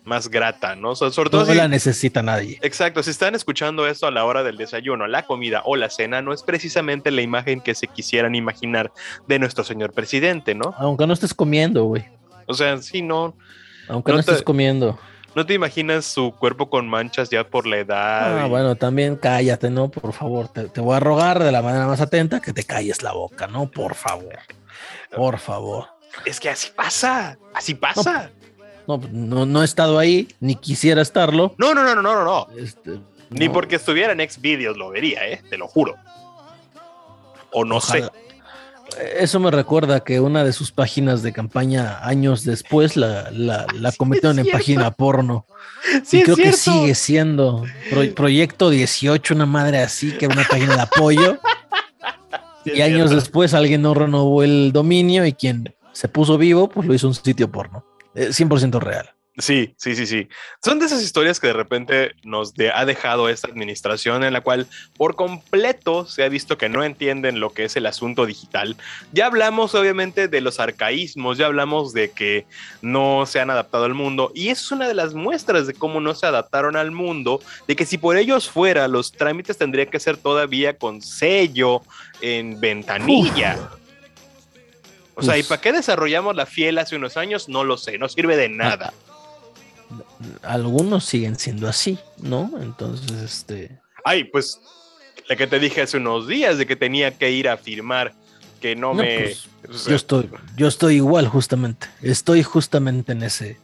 [0.04, 0.96] Más grata, ¿no?
[0.96, 2.58] sobre todo no la necesita nadie.
[2.64, 6.24] Exacto, si están escuchando esto a la hora del desayuno, la comida o la cena,
[6.24, 8.92] no es precisamente la imagen que se quisieran imaginar
[9.28, 10.74] de nuestro señor presidente, ¿no?
[10.78, 12.04] Aunque no estés comiendo, güey.
[12.48, 13.36] O sea, sí, no.
[13.88, 14.98] Aunque no, estés comiendo.
[15.36, 18.40] ¿No te imaginas su cuerpo con manchas ya por la edad?
[18.42, 19.90] Ah, bueno, también cállate, ¿no?
[19.90, 23.04] Por favor, te, te, voy a rogar de la manera más atenta que te calles
[23.04, 23.70] la boca, ¿no?
[23.70, 24.40] Por favor.
[25.16, 25.88] Por favor.
[26.26, 28.32] Es que así pasa, así pasa.
[28.34, 28.41] No,
[28.88, 31.56] no, no he estado ahí, ni quisiera estarlo.
[31.58, 32.48] No, no, no, no, no, no.
[32.58, 33.00] Este,
[33.32, 35.42] ni porque estuviera en Xvideos lo vería, ¿eh?
[35.50, 35.96] Te lo juro.
[37.52, 38.04] O no sé.
[39.18, 43.92] Eso me recuerda que una de sus páginas de campaña años después la, la, la
[43.98, 45.46] convirtieron en página porno.
[46.04, 47.64] Sí, y creo que sigue siendo
[48.16, 51.40] Proyecto 18, una madre así, que era una página de apoyo.
[52.66, 56.94] y años después alguien no renovó el dominio y quien se puso vivo, pues lo
[56.94, 57.86] hizo un sitio porno.
[58.16, 59.14] 100% real.
[59.38, 60.28] Sí, sí, sí, sí.
[60.62, 64.68] Son de esas historias que de repente nos ha dejado esta administración en la cual
[64.98, 68.76] por completo se ha visto que no entienden lo que es el asunto digital.
[69.14, 72.46] Ya hablamos obviamente de los arcaísmos, ya hablamos de que
[72.82, 76.14] no se han adaptado al mundo y es una de las muestras de cómo no
[76.14, 77.40] se adaptaron al mundo,
[77.70, 81.84] de que si por ellos fuera los trámites tendrían que ser todavía con sello
[82.20, 83.58] en ventanilla.
[85.16, 87.50] O sea, ¿y para qué desarrollamos la fiel hace unos años?
[87.50, 88.94] No lo sé, no sirve de nada.
[90.42, 92.52] Algunos siguen siendo así, ¿no?
[92.62, 93.80] Entonces, este.
[94.06, 94.60] Ay, pues
[95.28, 98.14] la que te dije hace unos días de que tenía que ir a firmar
[98.62, 99.36] que no, me.
[99.66, 101.88] Pues, yo estoy, yo estoy igual, justamente.
[102.02, 103.58] Estoy justamente en ese.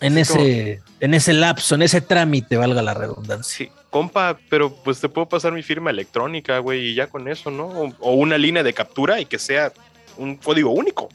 [0.00, 3.66] En ese, en ese lapso, en ese trámite, valga la redundancia.
[3.66, 7.50] Sí, compa, pero pues te puedo pasar mi firma electrónica, güey, y ya con eso,
[7.50, 7.66] ¿no?
[7.98, 9.72] o una línea de captura y que sea
[10.18, 11.08] un código único.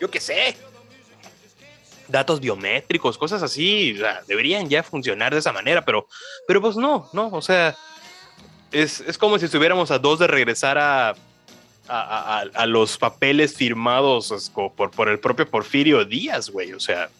[0.00, 0.56] Yo qué sé.
[2.08, 6.08] Datos biométricos, cosas así, deberían ya funcionar de esa manera, pero,
[6.46, 7.76] pero pues no, no, o sea,
[8.72, 11.14] es, como si estuviéramos a dos de regresar a,
[11.86, 17.10] a, los papeles firmados por, por el propio Porfirio Díaz, güey, o sea,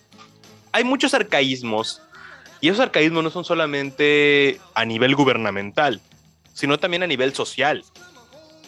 [0.72, 2.00] hay muchos arcaísmos
[2.62, 6.00] y esos arcaísmos no son solamente a nivel gubernamental,
[6.54, 7.84] sino también a nivel social.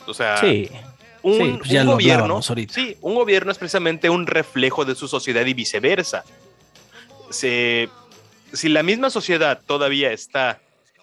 [0.06, 0.70] O sea, sí.
[1.22, 6.24] Un, pues gobierno, sí, un gobierno es precisamente un reflejo de su sociedad y viceversa.
[7.30, 7.88] si
[8.64, 10.60] la misma sociedad todavía está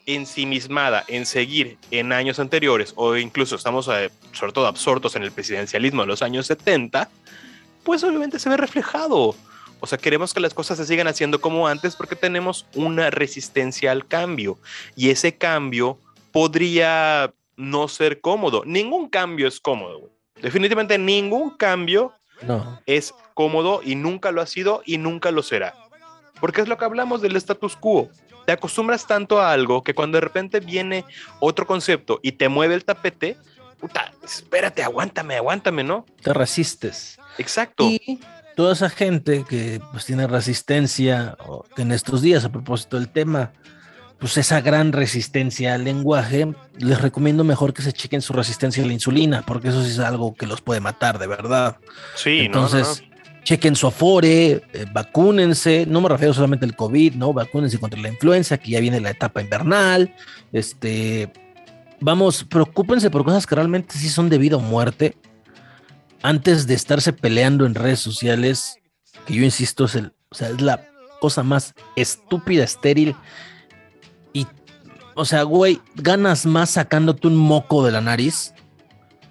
[0.08, 5.32] ensimismada en seguir en años anteriores o incluso estamos eh, sobre todo absortos en el
[5.32, 7.10] presidencialismo de los años 70,
[7.84, 9.36] pues obviamente se ve reflejado.
[9.80, 13.92] O sea, queremos que las cosas se sigan haciendo como antes porque tenemos una resistencia
[13.92, 14.58] al cambio
[14.96, 16.00] y ese cambio
[16.32, 18.64] podría no ser cómodo.
[18.66, 20.10] Ningún cambio es cómodo.
[20.42, 22.14] Definitivamente ningún cambio
[22.86, 25.74] es cómodo y nunca lo ha sido y nunca lo será.
[26.40, 28.10] Porque es lo que hablamos del status quo.
[28.46, 31.04] Te acostumbras tanto a algo que cuando de repente viene
[31.40, 33.36] otro concepto y te mueve el tapete,
[33.80, 36.06] puta, espérate, aguántame, aguántame, ¿no?
[36.22, 37.20] Te resistes.
[37.38, 37.84] Exacto.
[37.84, 38.22] Y
[38.56, 43.10] toda esa gente que pues tiene resistencia, o que en estos días, a propósito del
[43.10, 43.52] tema,
[44.20, 46.48] pues esa gran resistencia al lenguaje,
[46.78, 50.00] les recomiendo mejor que se chequen su resistencia a la insulina, porque eso sí es
[50.00, 51.78] algo que los puede matar, de verdad.
[52.16, 53.04] Sí, entonces,
[53.44, 57.32] chequen su afore, eh, vacúnense, no me refiero solamente al COVID, ¿no?
[57.32, 60.14] Vacúnense contra la influenza, que ya viene la etapa invernal,
[60.52, 61.32] este,
[62.00, 65.16] vamos, preocúpense por cosas que realmente sí son de vida o muerte,
[66.24, 68.80] antes de estarse peleando en redes sociales,
[69.28, 70.88] que yo insisto, es, el, o sea, es la
[71.22, 73.16] cosa más estúpida, estéril
[75.20, 78.54] o sea, güey, ganas más sacándote un moco de la nariz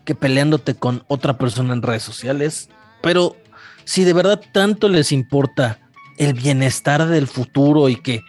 [0.04, 2.68] que peleándote con otra persona en redes sociales.
[3.02, 3.36] Pero
[3.84, 5.78] si de verdad tanto les importa
[6.18, 8.22] el bienestar del futuro y que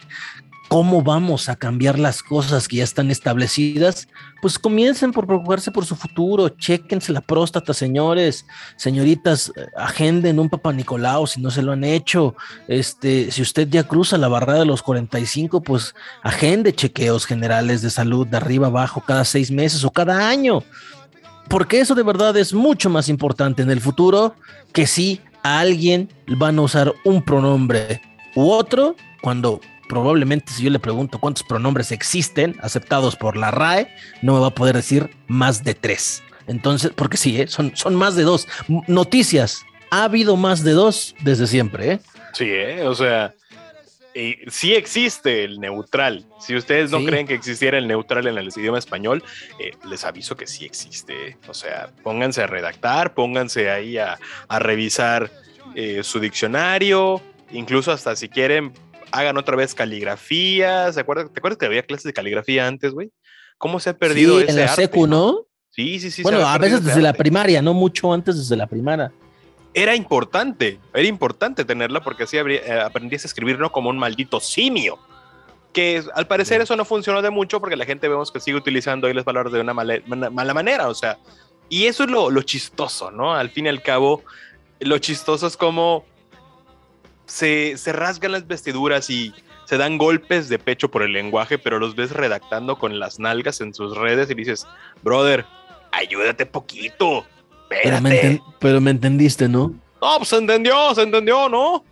[0.68, 4.06] cómo vamos a cambiar las cosas que ya están establecidas,
[4.42, 8.46] pues comiencen por preocuparse por su futuro, chequense la próstata, señores,
[8.76, 12.36] señoritas, eh, agenden un Papa Nicolau si no se lo han hecho,
[12.68, 17.90] este, si usted ya cruza la barrera de los 45, pues agende chequeos generales de
[17.90, 20.62] salud de arriba abajo cada seis meses o cada año,
[21.48, 24.34] porque eso de verdad es mucho más importante en el futuro
[24.74, 28.02] que si a alguien van a usar un pronombre
[28.34, 33.88] u otro cuando probablemente si yo le pregunto cuántos pronombres existen aceptados por la RAE,
[34.22, 36.22] no me va a poder decir más de tres.
[36.46, 37.46] Entonces, porque sí, ¿eh?
[37.48, 38.48] son, son más de dos.
[38.86, 41.92] Noticias, ha habido más de dos desde siempre.
[41.92, 42.00] ¿eh?
[42.32, 42.86] Sí, ¿eh?
[42.86, 43.34] o sea,
[44.48, 46.26] sí existe el neutral.
[46.40, 49.22] Si ustedes no creen que existiera el neutral en el idioma español,
[49.58, 51.36] eh, les aviso que sí existe.
[51.48, 54.18] O sea, pónganse a redactar, pónganse ahí a,
[54.58, 55.30] revisar
[56.02, 57.22] su diccionario,
[57.52, 58.72] incluso hasta si quieren
[59.12, 60.92] hagan otra vez caligrafía.
[60.92, 61.32] ¿Se acuerdan?
[61.32, 63.10] ¿Te acuerdas que había clases de caligrafía antes, güey?
[63.58, 65.46] ¿Cómo se ha perdido sí, en la secu, ¿no?
[65.70, 66.22] Sí, sí, sí.
[66.22, 69.12] Bueno, a veces desde la primaria, no mucho antes desde la primaria.
[69.74, 74.40] era importante, era importante tenerla porque así eh, aprendías a escribir no como un maldito
[74.40, 74.98] simio.
[75.72, 79.06] Que al parecer eso no funcionó de mucho porque la gente vemos que sigue utilizando
[79.06, 81.18] ahí las palabras de una mala, manera, o sea,
[81.68, 83.34] y eso es lo, lo, chistoso, ¿no?
[83.34, 84.24] Al fin y al cabo,
[84.80, 86.06] lo chistoso es como
[87.28, 89.32] se, se rasgan las vestiduras y
[89.66, 93.60] se dan golpes de pecho por el lenguaje, pero los ves redactando con las nalgas
[93.60, 94.66] en sus redes y dices,
[95.02, 95.44] brother,
[95.92, 97.26] ayúdate poquito.
[97.68, 99.74] Pero me, pero me, entendiste, ¿no?
[100.00, 101.84] No, pues se entendió, se entendió, ¿no?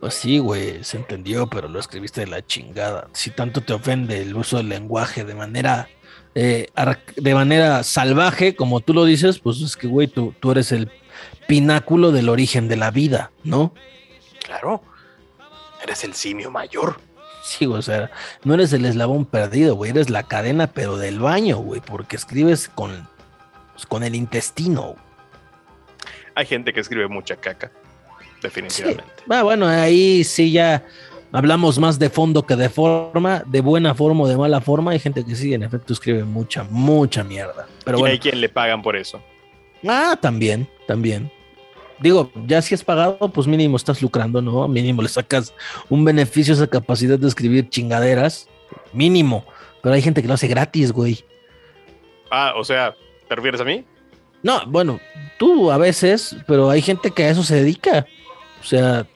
[0.00, 3.08] Pues sí, güey, se entendió, pero lo escribiste de la chingada.
[3.12, 5.90] Si tanto te ofende el uso del lenguaje de manera,
[6.34, 6.68] eh,
[7.16, 10.90] de manera salvaje, como tú lo dices, pues es que, güey, tú, tú eres el
[11.46, 13.74] pináculo del origen de la vida, ¿no?
[14.48, 14.82] Claro,
[15.82, 16.98] eres el simio mayor.
[17.44, 18.10] Sí, o sea,
[18.44, 22.70] no eres el eslabón perdido, güey, eres la cadena, pero del baño, güey, porque escribes
[22.74, 23.06] con,
[23.74, 24.96] pues, con el intestino.
[26.34, 27.70] Hay gente que escribe mucha caca,
[28.40, 29.04] definitivamente.
[29.28, 30.82] Ah, bueno, ahí sí ya
[31.30, 34.92] hablamos más de fondo que de forma, de buena forma o de mala forma.
[34.92, 37.66] Hay gente que sí, en efecto, escribe mucha, mucha mierda.
[37.84, 39.22] Pero y hay quien le pagan por eso.
[39.86, 41.30] Ah, también, también
[42.00, 44.66] digo, ya si es pagado, pues mínimo estás lucrando, ¿no?
[44.68, 45.54] Mínimo le sacas
[45.88, 48.48] un beneficio a esa capacidad de escribir chingaderas,
[48.92, 49.44] mínimo.
[49.82, 51.24] Pero hay gente que lo hace gratis, güey.
[52.30, 52.94] Ah, o sea,
[53.28, 53.84] ¿te refieres a mí?
[54.42, 55.00] No, bueno,
[55.38, 58.06] tú a veces, pero hay gente que a eso se dedica.
[58.60, 59.06] O sea,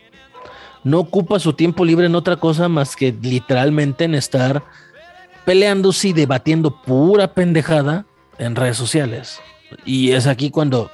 [0.84, 4.62] no ocupa su tiempo libre en otra cosa más que literalmente en estar
[5.44, 8.06] peleándose y debatiendo pura pendejada
[8.38, 9.40] en redes sociales.
[9.84, 10.90] Y es aquí cuando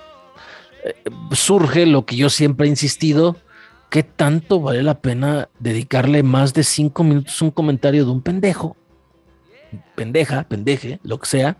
[1.32, 3.36] surge lo que yo siempre he insistido,
[3.90, 8.22] ¿qué tanto vale la pena dedicarle más de cinco minutos a un comentario de un
[8.22, 8.76] pendejo?
[9.94, 11.58] Pendeja, pendeje, lo que sea,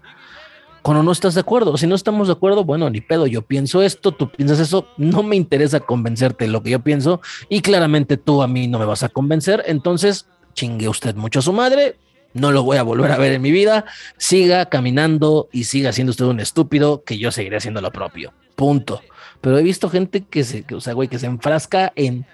[0.82, 1.76] cuando no estás de acuerdo.
[1.76, 5.22] Si no estamos de acuerdo, bueno, ni pedo, yo pienso esto, tú piensas eso, no
[5.22, 8.84] me interesa convencerte de lo que yo pienso y claramente tú a mí no me
[8.84, 11.96] vas a convencer, entonces chingue usted mucho a su madre,
[12.32, 13.84] no lo voy a volver a ver en mi vida,
[14.16, 18.32] siga caminando y siga siendo usted un estúpido que yo seguiré haciendo lo propio.
[18.59, 19.00] Punto.
[19.40, 22.26] Pero he visto gente que se, o sea, güey, que se enfrasca en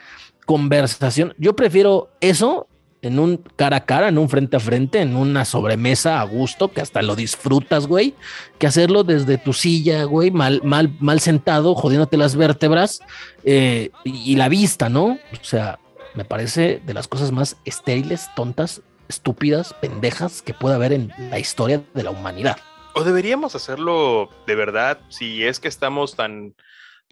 [0.46, 1.34] conversación.
[1.36, 2.66] Yo prefiero eso
[3.02, 6.72] en un cara a cara, en un frente a frente, en una sobremesa a gusto,
[6.72, 8.14] que hasta lo disfrutas, güey,
[8.58, 13.00] que hacerlo desde tu silla, güey, mal, mal, mal sentado, jodiéndote las vértebras
[13.44, 15.18] eh, y, la vista, ¿no?
[15.30, 15.78] O sea,
[16.14, 21.38] me parece de las cosas más estériles, tontas, estúpidas, pendejas que pueda haber en la
[21.38, 22.56] historia de la humanidad.
[22.94, 26.54] O deberíamos hacerlo de verdad si es que estamos tan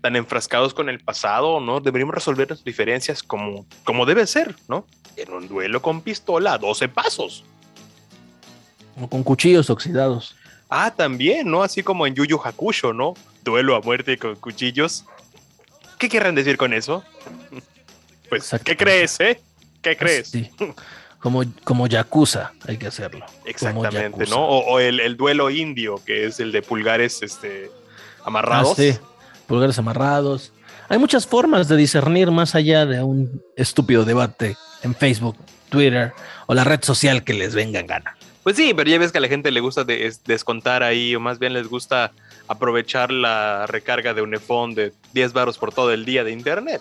[0.00, 1.80] tan enfrascados con el pasado, ¿no?
[1.80, 4.84] Deberíamos resolver las diferencias como, como debe ser, ¿no?
[5.16, 7.44] En un duelo con pistola a 12 pasos.
[9.00, 10.34] O con cuchillos oxidados.
[10.68, 11.62] Ah, también, ¿no?
[11.62, 13.14] Así como en Yuyu Hakusho, ¿no?
[13.44, 15.04] Duelo a muerte con cuchillos.
[15.98, 17.02] ¿Qué querrán decir con eso?
[18.28, 19.38] Pues, ¿qué crees, eh?
[19.82, 20.28] ¿Qué crees?
[20.28, 20.50] Sí.
[21.22, 23.24] Como, como Yakuza, hay que hacerlo.
[23.44, 24.44] Exactamente, ¿no?
[24.44, 27.70] O, el, el, duelo indio, que es el de pulgares este,
[28.24, 28.72] amarrados.
[28.72, 28.98] Ah, sí
[29.52, 30.50] pulgares amarrados.
[30.88, 35.36] Hay muchas formas de discernir más allá de un estúpido debate en Facebook,
[35.68, 36.14] Twitter
[36.46, 38.16] o la red social que les venga en gana.
[38.42, 41.38] Pues sí, pero ya ves que a la gente le gusta descontar ahí, o más
[41.38, 42.12] bien les gusta
[42.48, 46.80] aprovechar la recarga de un iPhone de 10 baros por todo el día de internet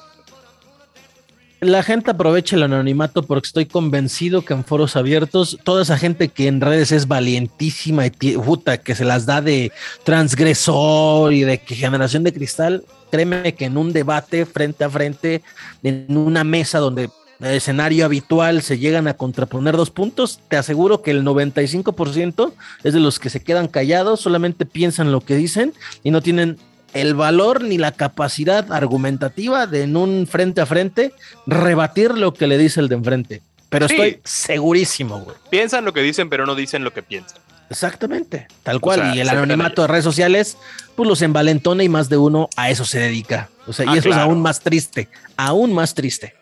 [1.61, 6.29] la gente aprovecha el anonimato porque estoy convencido que en foros abiertos, toda esa gente
[6.29, 9.71] que en redes es valientísima y puta, que se las da de
[10.03, 15.43] transgresor y de que generación de cristal, créeme que en un debate frente a frente,
[15.83, 21.11] en una mesa donde escenario habitual se llegan a contraponer dos puntos, te aseguro que
[21.11, 22.53] el 95%
[22.83, 26.57] es de los que se quedan callados, solamente piensan lo que dicen y no tienen
[26.93, 31.13] el valor ni la capacidad argumentativa de en un frente a frente
[31.47, 33.41] rebatir lo que le dice el de enfrente.
[33.69, 35.37] Pero estoy segurísimo, güey.
[35.49, 37.39] Piensan lo que dicen, pero no dicen lo que piensan.
[37.69, 39.15] Exactamente, tal cual.
[39.15, 40.57] y el anonimato de redes sociales,
[40.97, 43.49] pues los envalentona y más de uno a eso se dedica.
[43.65, 46.35] O sea, y ah, eso es aún más triste, aún más triste.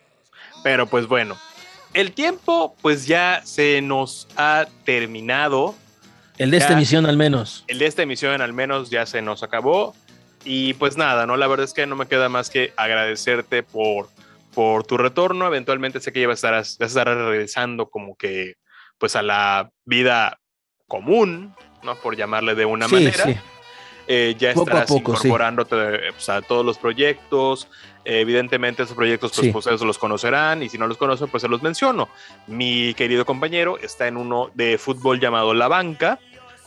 [0.63, 1.37] Pero pues bueno,
[1.93, 5.75] el tiempo pues ya se nos ha terminado.
[6.39, 7.63] El de esta emisión al menos.
[7.67, 9.93] El de esta emisión al menos ya se nos acabó.
[10.43, 11.37] Y pues nada, ¿no?
[11.37, 14.09] La verdad es que no me queda más que agradecerte por,
[14.53, 15.45] por tu retorno.
[15.47, 18.55] Eventualmente sé que ya vas a estar, regresando como que
[18.97, 20.39] pues a la vida
[20.87, 21.95] común, ¿no?
[21.95, 23.23] Por llamarle de una manera.
[23.25, 23.37] Sí.
[24.11, 25.75] Eh, ya estarás incorporándote
[26.11, 27.67] pues, a todos los proyectos.
[28.03, 31.47] evidentemente, esos proyectos, pues, pues, ustedes los conocerán y si no los conocen, pues se
[31.47, 32.09] los menciono.
[32.47, 36.17] Mi querido compañero está en uno de fútbol llamado La Banca,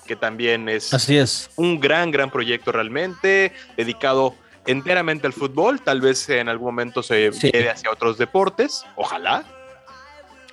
[0.07, 1.50] que también es, Así es.
[1.57, 4.34] un gran, gran proyecto realmente, dedicado
[4.66, 9.44] enteramente al fútbol, tal vez en algún momento se lleve hacia otros deportes, ojalá.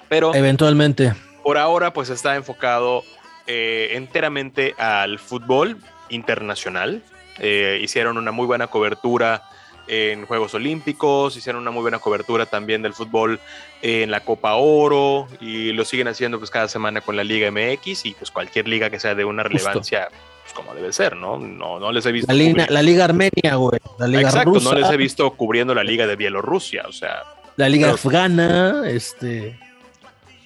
[0.08, 1.14] Pero eventualmente.
[1.44, 3.04] Por ahora, pues está enfocado
[3.48, 5.78] eh, enteramente al fútbol
[6.10, 7.04] internacional.
[7.40, 9.44] Eh, hicieron una muy buena cobertura
[9.90, 13.40] en Juegos Olímpicos, hicieron una muy buena cobertura también del fútbol
[13.82, 18.06] en la Copa Oro y lo siguen haciendo pues cada semana con la Liga MX
[18.06, 20.10] y pues cualquier liga que sea de una relevancia
[20.50, 21.38] pues, como debe ser, ¿no?
[21.38, 22.32] No, no les he visto.
[22.32, 23.80] La, Liga Armenia, güey.
[23.98, 27.24] La Liga Exacto, no les he visto cubriendo la Liga de Bielorrusia, o sea.
[27.56, 29.60] La Liga Afgana, este.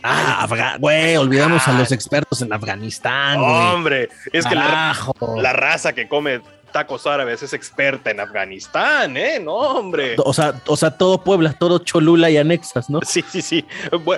[0.04, 0.46] Ah,
[0.80, 3.40] güey, olvidamos a los expertos en Afganistán.
[3.40, 4.94] Hombre, es que la,
[5.38, 6.42] la, raza que come
[6.74, 9.40] tacos árabes es experta en Afganistán, ¿eh?
[9.40, 10.16] No, hombre.
[10.18, 13.00] O sea, o sea, todo Puebla, todo Cholula y anexas, ¿no?
[13.04, 13.66] Sí, sí, sí.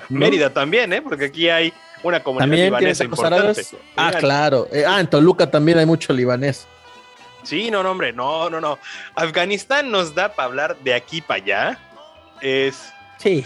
[0.09, 1.01] Mérida también, ¿eh?
[1.01, 3.61] Porque aquí hay una comunidad libanesa importante.
[3.95, 4.67] Ah, claro.
[4.71, 6.65] Eh, ah, en Toluca también hay mucho libanés.
[7.43, 8.79] Sí, no, no, hombre, no, no, no.
[9.13, 11.79] Afganistán nos da para hablar de aquí para allá.
[12.41, 12.91] Es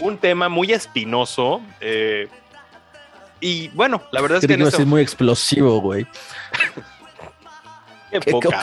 [0.00, 1.60] un tema muy espinoso.
[1.80, 2.28] Eh,
[3.40, 4.82] y bueno, la verdad es que.
[4.82, 6.06] es muy explosivo, güey.
[8.10, 8.60] Qué, poca.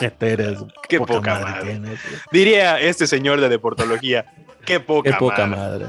[0.88, 1.80] Qué, poca, madre.
[2.30, 4.26] Diría este señor de deportología.
[4.64, 5.86] Qué poca, qué poca madre.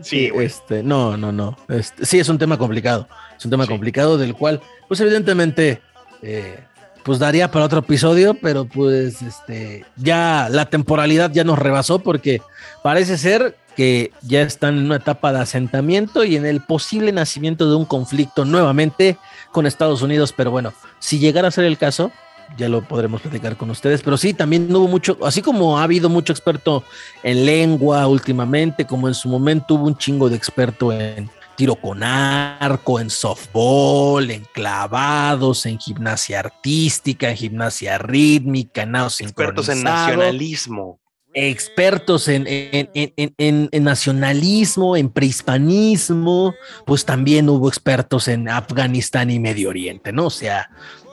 [0.00, 1.56] Sí, este, no, no, no.
[1.68, 3.08] Este, sí, es un tema complicado.
[3.36, 5.82] Es un tema complicado del cual, pues evidentemente,
[6.22, 6.58] eh,
[7.02, 12.40] pues daría para otro episodio, pero pues este, ya la temporalidad ya nos rebasó porque
[12.82, 17.68] parece ser que ya están en una etapa de asentamiento y en el posible nacimiento
[17.68, 19.16] de un conflicto nuevamente
[19.50, 20.32] con Estados Unidos.
[20.36, 22.12] Pero bueno, si llegara a ser el caso,
[22.56, 24.02] ya lo podremos platicar con ustedes.
[24.02, 26.84] Pero sí, también hubo mucho, así como ha habido mucho experto
[27.22, 32.02] en lengua últimamente, como en su momento hubo un chingo de experto en tiro con
[32.02, 41.01] arco, en softball, en clavados, en gimnasia artística, en gimnasia rítmica, en Expertos en nacionalismo.
[41.34, 46.54] Expertos en, en, en, en, nacionalismo, en prehispanismo,
[46.84, 50.26] pues también hubo expertos en Afganistán y Medio Oriente, ¿no?
[50.26, 50.70] O sea,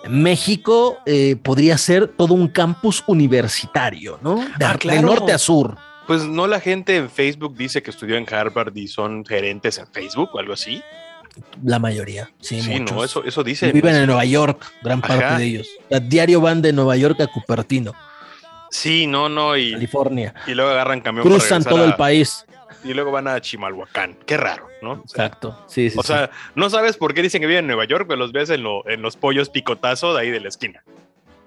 [0.08, 4.36] México eh, podría ser todo un campus universitario, ¿no?
[4.58, 5.78] De, ah, norte a sur.
[6.08, 9.88] Pues no la gente en Facebook dice que estudió en Harvard y son gerentes en
[9.88, 10.82] Facebook o algo así.
[11.64, 12.62] La mayoría, sí.
[12.62, 13.72] Sí, no, eso, eso dice.
[13.72, 15.68] Viven en Nueva York, gran parte de ellos.
[15.92, 17.94] A diario van de Nueva York a Cupertino.
[18.70, 19.58] Sí, no, no.
[19.58, 20.34] Y, California.
[20.48, 21.26] Y luego agarran camión.
[21.26, 22.46] Cruzan todo el país
[22.84, 24.18] y luego van a Chimalhuacán.
[24.26, 25.02] Qué raro, ¿no?
[25.04, 25.58] Exacto.
[25.68, 25.98] Sí, sí.
[26.00, 28.50] O sea, no sabes por qué dicen que viven en Nueva York, pero los ves
[28.50, 30.84] en, en los pollos picotazo de ahí de la esquina.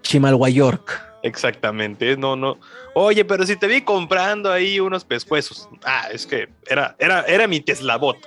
[0.03, 1.11] Chimalhuayork.
[1.23, 2.59] Exactamente, no, no.
[2.95, 5.68] Oye, pero si te vi comprando ahí unos pescuezos.
[5.85, 8.16] Ah, es que era, era, era mi Teslabot.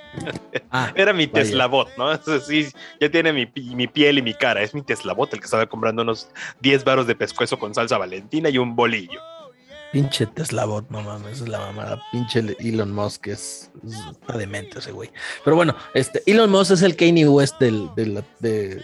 [0.70, 2.16] Ah, era mi Teslabot, ¿no?
[2.40, 2.66] sí,
[3.00, 4.62] ya tiene mi, mi, piel y mi cara.
[4.62, 6.28] Es mi Teslabot el que estaba comprando unos
[6.60, 9.20] 10 baros de pescuezo con salsa valentina y un bolillo.
[9.92, 12.02] Pinche Teslabot, no mames, es la mamada.
[12.12, 13.70] Pinche Elon Musk es,
[14.10, 15.10] está demente ese güey.
[15.44, 18.82] Pero bueno, este, Elon Musk es el Kanye West del, de,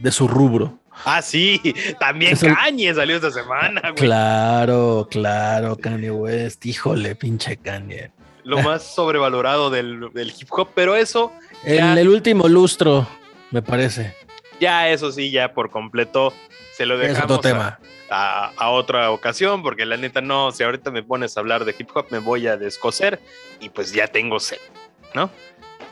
[0.00, 0.79] de, su rubro.
[1.04, 1.60] Ah, sí,
[1.98, 3.94] también Kanye salió esta semana, güey.
[3.94, 6.64] Claro, claro, Kanye West.
[6.66, 8.10] Híjole, pinche Kanye.
[8.44, 11.32] Lo más sobrevalorado del, hip hop, pero eso.
[11.64, 13.06] En el último lustro,
[13.50, 14.14] me parece.
[14.60, 16.32] Ya, eso sí, ya por completo
[16.74, 17.18] se lo dejamos.
[17.18, 17.78] Es otro tema
[18.10, 21.88] a, otra ocasión, porque la neta no, si ahorita me pones a hablar de hip
[21.94, 23.20] hop me voy a descoser
[23.60, 24.58] y pues ya tengo sed,
[25.14, 25.30] ¿no?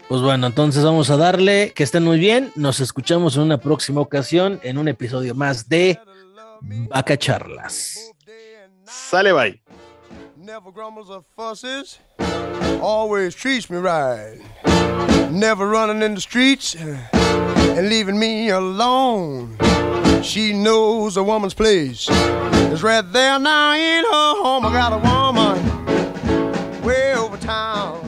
[0.08, 4.00] Pues bueno, entonces vamos a darle, que estén muy bien, nos escuchamos en una próxima
[4.00, 6.00] ocasión, en un episodio más de
[6.62, 8.10] Vaca Charlas.
[8.84, 9.60] Sale, bye.
[10.34, 12.00] Never grumbles or fusses,
[12.80, 14.40] always treats me right.
[15.30, 19.58] Never running in the streets and leaving me alone.
[20.22, 22.08] She knows a woman's place
[22.72, 24.64] is right there now in her home.
[24.64, 28.07] I got a woman way over town.